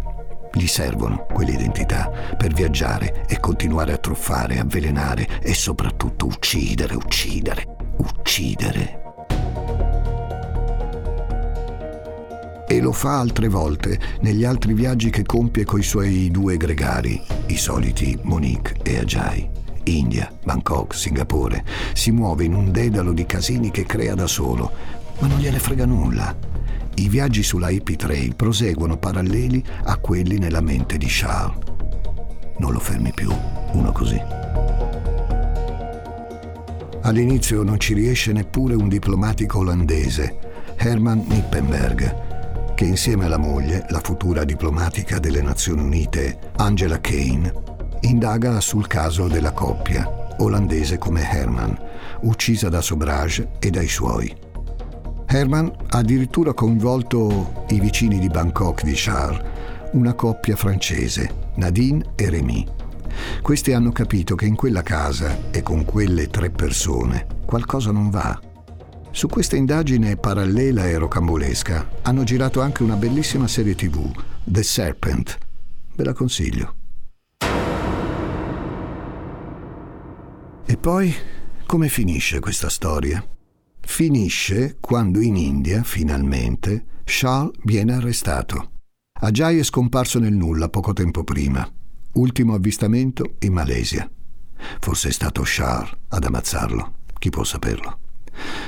Gli 0.58 0.66
servono 0.66 1.24
quelle 1.32 1.52
identità 1.52 2.10
per 2.36 2.52
viaggiare 2.52 3.24
e 3.28 3.38
continuare 3.38 3.92
a 3.92 3.96
truffare, 3.96 4.58
avvelenare 4.58 5.40
e 5.40 5.54
soprattutto 5.54 6.26
uccidere, 6.26 6.96
uccidere, 6.96 7.76
uccidere. 7.98 9.02
E 12.66 12.80
lo 12.80 12.90
fa 12.90 13.20
altre 13.20 13.46
volte 13.46 14.00
negli 14.22 14.42
altri 14.42 14.74
viaggi 14.74 15.10
che 15.10 15.22
compie 15.22 15.64
coi 15.64 15.84
suoi 15.84 16.28
due 16.32 16.56
gregari, 16.56 17.22
i 17.46 17.56
soliti 17.56 18.18
Monique 18.22 18.78
e 18.82 18.98
Ajay. 18.98 19.50
India, 19.84 20.28
Bangkok, 20.42 20.92
Singapore. 20.92 21.64
Si 21.92 22.10
muove 22.10 22.42
in 22.42 22.54
un 22.54 22.72
dedalo 22.72 23.12
di 23.12 23.24
casini 23.26 23.70
che 23.70 23.86
crea 23.86 24.16
da 24.16 24.26
solo, 24.26 24.72
ma 25.20 25.28
non 25.28 25.38
gliene 25.38 25.60
frega 25.60 25.86
nulla 25.86 26.57
i 26.98 27.08
viaggi 27.08 27.44
sulla 27.44 27.70
Hippie 27.70 27.96
Trail 27.96 28.34
proseguono 28.34 28.96
paralleli 28.96 29.62
a 29.84 29.96
quelli 29.98 30.38
nella 30.38 30.60
mente 30.60 30.98
di 30.98 31.06
Charles. 31.08 31.58
Non 32.58 32.72
lo 32.72 32.80
fermi 32.80 33.12
più, 33.14 33.32
uno 33.72 33.92
così. 33.92 34.20
All'inizio 37.02 37.62
non 37.62 37.78
ci 37.78 37.94
riesce 37.94 38.32
neppure 38.32 38.74
un 38.74 38.88
diplomatico 38.88 39.58
olandese, 39.58 40.38
Herman 40.76 41.24
Nippenberg, 41.28 42.74
che 42.74 42.84
insieme 42.84 43.26
alla 43.26 43.38
moglie, 43.38 43.86
la 43.90 44.00
futura 44.00 44.42
diplomatica 44.42 45.20
delle 45.20 45.40
Nazioni 45.40 45.82
Unite, 45.82 46.50
Angela 46.56 47.00
Kane, 47.00 47.52
indaga 48.00 48.60
sul 48.60 48.88
caso 48.88 49.28
della 49.28 49.52
coppia, 49.52 50.34
olandese 50.38 50.98
come 50.98 51.30
Herman, 51.30 51.76
uccisa 52.22 52.68
da 52.68 52.80
Sobrage 52.80 53.50
e 53.60 53.70
dai 53.70 53.88
suoi. 53.88 54.46
Herman 55.30 55.70
ha 55.88 55.98
addirittura 55.98 56.54
coinvolto 56.54 57.66
i 57.68 57.78
vicini 57.78 58.18
di 58.18 58.28
Bangkok 58.28 58.82
di 58.82 58.94
Charles, 58.94 59.44
una 59.92 60.14
coppia 60.14 60.56
francese, 60.56 61.50
Nadine 61.56 62.12
e 62.14 62.30
Rémy. 62.30 62.66
Questi 63.42 63.74
hanno 63.74 63.92
capito 63.92 64.34
che 64.34 64.46
in 64.46 64.56
quella 64.56 64.82
casa 64.82 65.50
e 65.50 65.62
con 65.62 65.84
quelle 65.84 66.28
tre 66.28 66.48
persone 66.48 67.26
qualcosa 67.44 67.90
non 67.92 68.08
va. 68.08 68.40
Su 69.10 69.28
questa 69.28 69.56
indagine 69.56 70.16
parallela 70.16 70.86
e 70.86 70.96
rocambolesca 70.96 71.88
hanno 72.02 72.24
girato 72.24 72.62
anche 72.62 72.82
una 72.82 72.96
bellissima 72.96 73.46
serie 73.46 73.74
tv, 73.74 74.10
The 74.44 74.62
Serpent. 74.62 75.38
Ve 75.94 76.04
la 76.04 76.14
consiglio. 76.14 76.74
E 80.64 80.76
poi, 80.78 81.14
come 81.66 81.88
finisce 81.88 82.40
questa 82.40 82.70
storia? 82.70 83.22
Finisce 83.90 84.76
quando 84.78 85.20
in 85.20 85.34
India, 85.34 85.82
finalmente, 85.82 86.84
Charles 87.02 87.56
viene 87.64 87.94
arrestato. 87.94 88.70
Ajay 89.22 89.58
è 89.58 89.62
scomparso 89.64 90.20
nel 90.20 90.34
nulla 90.34 90.68
poco 90.68 90.92
tempo 90.92 91.24
prima. 91.24 91.68
Ultimo 92.12 92.54
avvistamento 92.54 93.34
in 93.40 93.54
Malesia. 93.54 94.08
Forse 94.78 95.08
è 95.08 95.10
stato 95.10 95.42
Charles 95.44 95.90
ad 96.08 96.22
ammazzarlo, 96.22 96.92
chi 97.18 97.30
può 97.30 97.42
saperlo. 97.42 97.98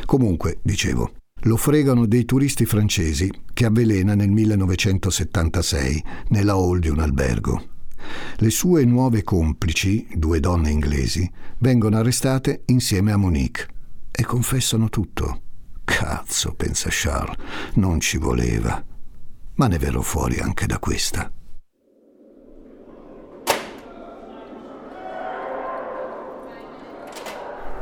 Comunque, 0.05 0.59
dicevo, 0.63 1.13
lo 1.43 1.57
fregano 1.57 2.07
dei 2.07 2.25
turisti 2.25 2.65
francesi 2.65 3.31
che 3.53 3.67
avvelena 3.67 4.17
nel 4.17 4.31
1976 4.31 6.05
nella 6.29 6.55
hall 6.55 6.79
di 6.81 6.89
un 6.89 6.99
albergo. 6.99 7.69
Le 8.37 8.51
sue 8.51 8.85
nuove 8.85 9.23
complici, 9.23 10.09
due 10.13 10.41
donne 10.41 10.71
inglesi, 10.71 11.31
vengono 11.59 11.99
arrestate 11.99 12.63
insieme 12.65 13.13
a 13.13 13.17
Monique 13.17 13.79
e 14.11 14.25
confessano 14.25 14.89
tutto. 14.89 15.43
Cazzo, 15.85 16.55
pensa 16.55 16.89
Charles, 16.91 17.37
non 17.75 18.01
ci 18.01 18.17
voleva. 18.17 18.85
Ma 19.55 19.67
ne 19.67 19.79
verrò 19.79 20.01
fuori 20.01 20.39
anche 20.39 20.67
da 20.67 20.79
questa. 20.79 21.31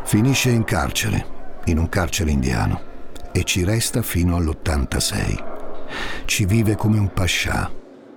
Finisce 0.05 0.49
in 0.49 0.65
carcere, 0.65 1.61
in 1.67 1.77
un 1.77 1.89
carcere 1.91 2.31
indiano, 2.31 2.81
e 3.31 3.45
ci 3.45 3.63
resta 3.63 4.01
fino 4.01 4.37
all'86. 4.37 5.45
Ci 6.25 6.47
vive 6.47 6.77
come 6.77 6.99
un 6.99 7.13
pascià. 7.13 7.71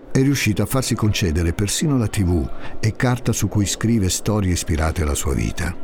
È 0.10 0.22
riuscito 0.22 0.62
a 0.62 0.66
farsi 0.66 0.96
concedere 0.96 1.54
persino 1.54 1.98
la 1.98 2.08
tv 2.08 2.50
e 2.80 2.96
carta 2.96 3.34
su 3.34 3.50
cui 3.50 3.66
scrive 3.66 4.10
storie 4.10 4.54
ispirate 4.54 5.02
alla 5.02 5.16
sua 5.16 5.34
vita. 5.34 5.76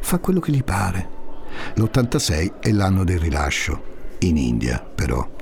Fa 0.00 0.18
quello 0.18 0.38
che 0.38 0.52
gli 0.52 0.62
pare. 0.62 1.15
L'86 1.74 2.60
è 2.60 2.70
l'anno 2.70 3.04
del 3.04 3.18
rilascio, 3.18 3.82
in 4.20 4.36
India 4.36 4.80
però. 4.80 5.34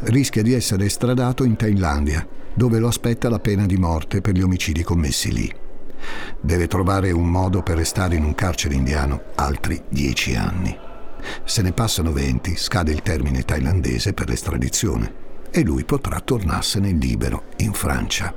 Rischia 0.00 0.42
di 0.42 0.52
essere 0.52 0.84
estradato 0.84 1.44
in 1.44 1.56
Thailandia, 1.56 2.26
dove 2.54 2.78
lo 2.78 2.88
aspetta 2.88 3.28
la 3.28 3.40
pena 3.40 3.66
di 3.66 3.76
morte 3.76 4.20
per 4.20 4.34
gli 4.34 4.42
omicidi 4.42 4.82
commessi 4.82 5.32
lì. 5.32 5.52
Deve 6.40 6.66
trovare 6.66 7.10
un 7.10 7.28
modo 7.28 7.62
per 7.62 7.76
restare 7.76 8.14
in 8.16 8.24
un 8.24 8.34
carcere 8.34 8.74
indiano 8.74 9.22
altri 9.34 9.82
dieci 9.88 10.34
anni. 10.36 10.76
Se 11.44 11.62
ne 11.62 11.72
passano 11.72 12.12
venti, 12.12 12.56
scade 12.56 12.92
il 12.92 13.02
termine 13.02 13.42
thailandese 13.42 14.12
per 14.12 14.28
l'estradizione 14.28 15.22
e 15.50 15.62
lui 15.62 15.84
potrà 15.84 16.20
tornarsene 16.20 16.90
libero 16.90 17.44
in 17.58 17.72
Francia. 17.72 18.34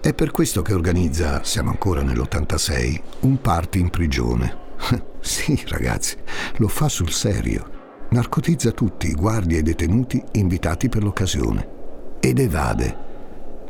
È 0.00 0.14
per 0.14 0.30
questo 0.30 0.62
che 0.62 0.72
organizza, 0.72 1.44
siamo 1.44 1.70
ancora 1.70 2.02
nell'86, 2.02 3.00
un 3.20 3.40
party 3.40 3.80
in 3.80 3.90
prigione. 3.90 4.59
sì, 5.20 5.62
ragazzi, 5.66 6.16
lo 6.56 6.68
fa 6.68 6.88
sul 6.88 7.10
serio. 7.10 7.78
Narcotizza 8.10 8.72
tutti 8.72 9.08
i 9.08 9.14
guardie 9.14 9.58
e 9.58 9.62
detenuti 9.62 10.22
invitati 10.32 10.88
per 10.88 11.02
l'occasione 11.04 11.78
ed 12.20 12.38
evade 12.38 13.08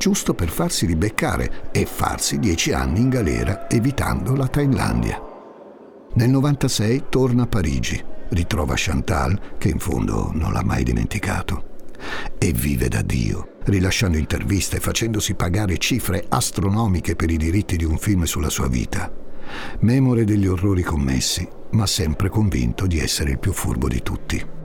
giusto 0.01 0.33
per 0.33 0.49
farsi 0.49 0.87
ribeccare 0.87 1.71
e 1.73 1.85
farsi 1.85 2.39
dieci 2.39 2.73
anni 2.73 3.01
in 3.01 3.11
galera 3.11 3.69
evitando 3.69 4.35
la 4.35 4.49
Thailandia. 4.49 5.23
Nel 6.15 6.31
96 6.31 7.05
torna 7.11 7.43
a 7.43 7.47
Parigi, 7.47 8.03
ritrova 8.31 8.73
Chantal, 8.77 9.59
che 9.59 9.69
in 9.69 9.79
fondo 9.79 10.31
non 10.33 10.55
l'ha 10.55 10.65
mai 10.65 10.85
dimenticato, 10.85 11.65
e 12.39 12.51
vive 12.53 12.89
da 12.89 13.03
Dio, 13.03 13.59
rilasciando 13.65 14.17
interviste 14.17 14.79
e 14.79 14.81
facendosi 14.81 15.35
pagare 15.35 15.77
cifre 15.77 16.25
astronomiche 16.31 17.15
per 17.15 17.31
i 17.31 17.37
diritti 17.37 17.77
di 17.77 17.85
un 17.85 17.99
film 17.99 18.23
sulla 18.23 18.49
sua 18.49 18.69
vita. 18.69 19.13
Memore 19.81 20.25
degli 20.25 20.47
orrori 20.47 20.83
commessi, 20.83 21.49
ma 21.71 21.87
sempre 21.87 22.29
convinto 22.29 22.87
di 22.87 22.99
essere 22.99 23.31
il 23.31 23.39
più 23.39 23.53
furbo 23.53 23.89
di 23.89 24.03
tutti 24.03 24.59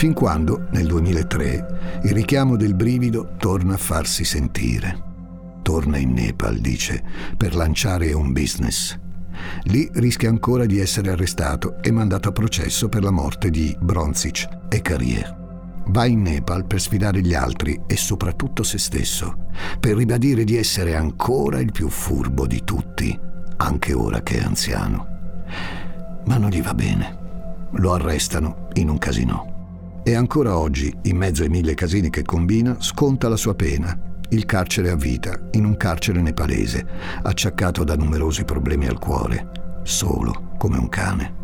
fin 0.00 0.14
quando, 0.14 0.66
nel 0.70 0.86
2003, 0.86 2.00
il 2.04 2.12
richiamo 2.12 2.56
del 2.56 2.74
brivido 2.74 3.34
torna 3.36 3.74
a 3.74 3.76
farsi 3.76 4.24
sentire. 4.24 4.98
Torna 5.60 5.98
in 5.98 6.14
Nepal, 6.14 6.56
dice, 6.56 7.04
per 7.36 7.54
lanciare 7.54 8.14
un 8.14 8.32
business. 8.32 8.98
Lì 9.64 9.90
rischia 9.92 10.30
ancora 10.30 10.64
di 10.64 10.80
essere 10.80 11.10
arrestato 11.10 11.82
e 11.82 11.90
mandato 11.90 12.30
a 12.30 12.32
processo 12.32 12.88
per 12.88 13.02
la 13.02 13.10
morte 13.10 13.50
di 13.50 13.76
Bronzic 13.78 14.48
e 14.70 14.80
Carrier. 14.80 15.39
Va 15.90 16.06
in 16.06 16.22
Nepal 16.22 16.66
per 16.66 16.80
sfidare 16.80 17.20
gli 17.20 17.34
altri 17.34 17.80
e 17.88 17.96
soprattutto 17.96 18.62
se 18.62 18.78
stesso, 18.78 19.48
per 19.80 19.96
ribadire 19.96 20.44
di 20.44 20.56
essere 20.56 20.94
ancora 20.94 21.58
il 21.58 21.72
più 21.72 21.88
furbo 21.88 22.46
di 22.46 22.62
tutti, 22.62 23.18
anche 23.56 23.92
ora 23.92 24.22
che 24.22 24.38
è 24.38 24.42
anziano. 24.42 25.06
Ma 26.26 26.36
non 26.36 26.50
gli 26.50 26.62
va 26.62 26.74
bene. 26.74 27.18
Lo 27.72 27.92
arrestano 27.92 28.68
in 28.74 28.88
un 28.88 28.98
casino. 28.98 30.02
E 30.04 30.14
ancora 30.14 30.56
oggi, 30.56 30.96
in 31.02 31.16
mezzo 31.16 31.42
ai 31.42 31.48
mille 31.48 31.74
casini 31.74 32.08
che 32.08 32.22
combina, 32.22 32.76
sconta 32.78 33.28
la 33.28 33.36
sua 33.36 33.56
pena, 33.56 33.98
il 34.28 34.46
carcere 34.46 34.90
a 34.90 34.96
vita, 34.96 35.48
in 35.52 35.64
un 35.64 35.76
carcere 35.76 36.20
nepalese, 36.20 36.86
acciaccato 37.22 37.82
da 37.82 37.96
numerosi 37.96 38.44
problemi 38.44 38.86
al 38.86 39.00
cuore, 39.00 39.50
solo 39.82 40.52
come 40.56 40.78
un 40.78 40.88
cane. 40.88 41.34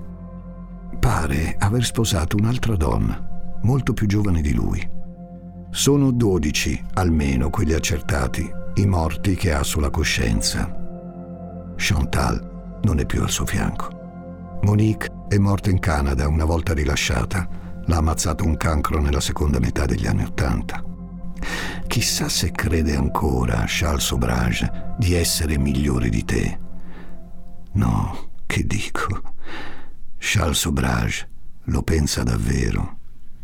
Pare 1.00 1.56
aver 1.58 1.84
sposato 1.84 2.36
un'altra 2.36 2.76
donna, 2.76 3.25
molto 3.62 3.92
più 3.92 4.06
giovane 4.06 4.40
di 4.40 4.52
lui. 4.52 4.88
Sono 5.70 6.10
dodici, 6.10 6.82
almeno 6.94 7.50
quelli 7.50 7.74
accertati, 7.74 8.50
i 8.74 8.86
morti 8.86 9.34
che 9.34 9.52
ha 9.52 9.62
sulla 9.62 9.90
coscienza. 9.90 10.74
Chantal 11.76 12.78
non 12.82 12.98
è 12.98 13.06
più 13.06 13.22
al 13.22 13.30
suo 13.30 13.46
fianco. 13.46 14.58
Monique 14.62 15.26
è 15.28 15.38
morta 15.38 15.70
in 15.70 15.78
Canada 15.78 16.28
una 16.28 16.44
volta 16.44 16.72
rilasciata 16.72 17.64
L'ha 17.88 17.98
ammazzato 17.98 18.44
un 18.44 18.56
cancro 18.56 19.00
nella 19.00 19.20
seconda 19.20 19.60
metà 19.60 19.86
degli 19.86 20.06
anni 20.06 20.24
Ottanta. 20.24 20.82
Chissà 21.86 22.28
se 22.28 22.50
crede 22.50 22.96
ancora, 22.96 23.64
Charles 23.66 24.04
Sobrage, 24.04 24.94
di 24.98 25.14
essere 25.14 25.56
migliore 25.56 26.08
di 26.08 26.24
te. 26.24 26.58
No, 27.74 28.30
che 28.44 28.64
dico. 28.64 29.34
Charles 30.18 30.58
Sobrage 30.58 31.28
lo 31.64 31.82
pensa 31.82 32.24
davvero 32.24 32.95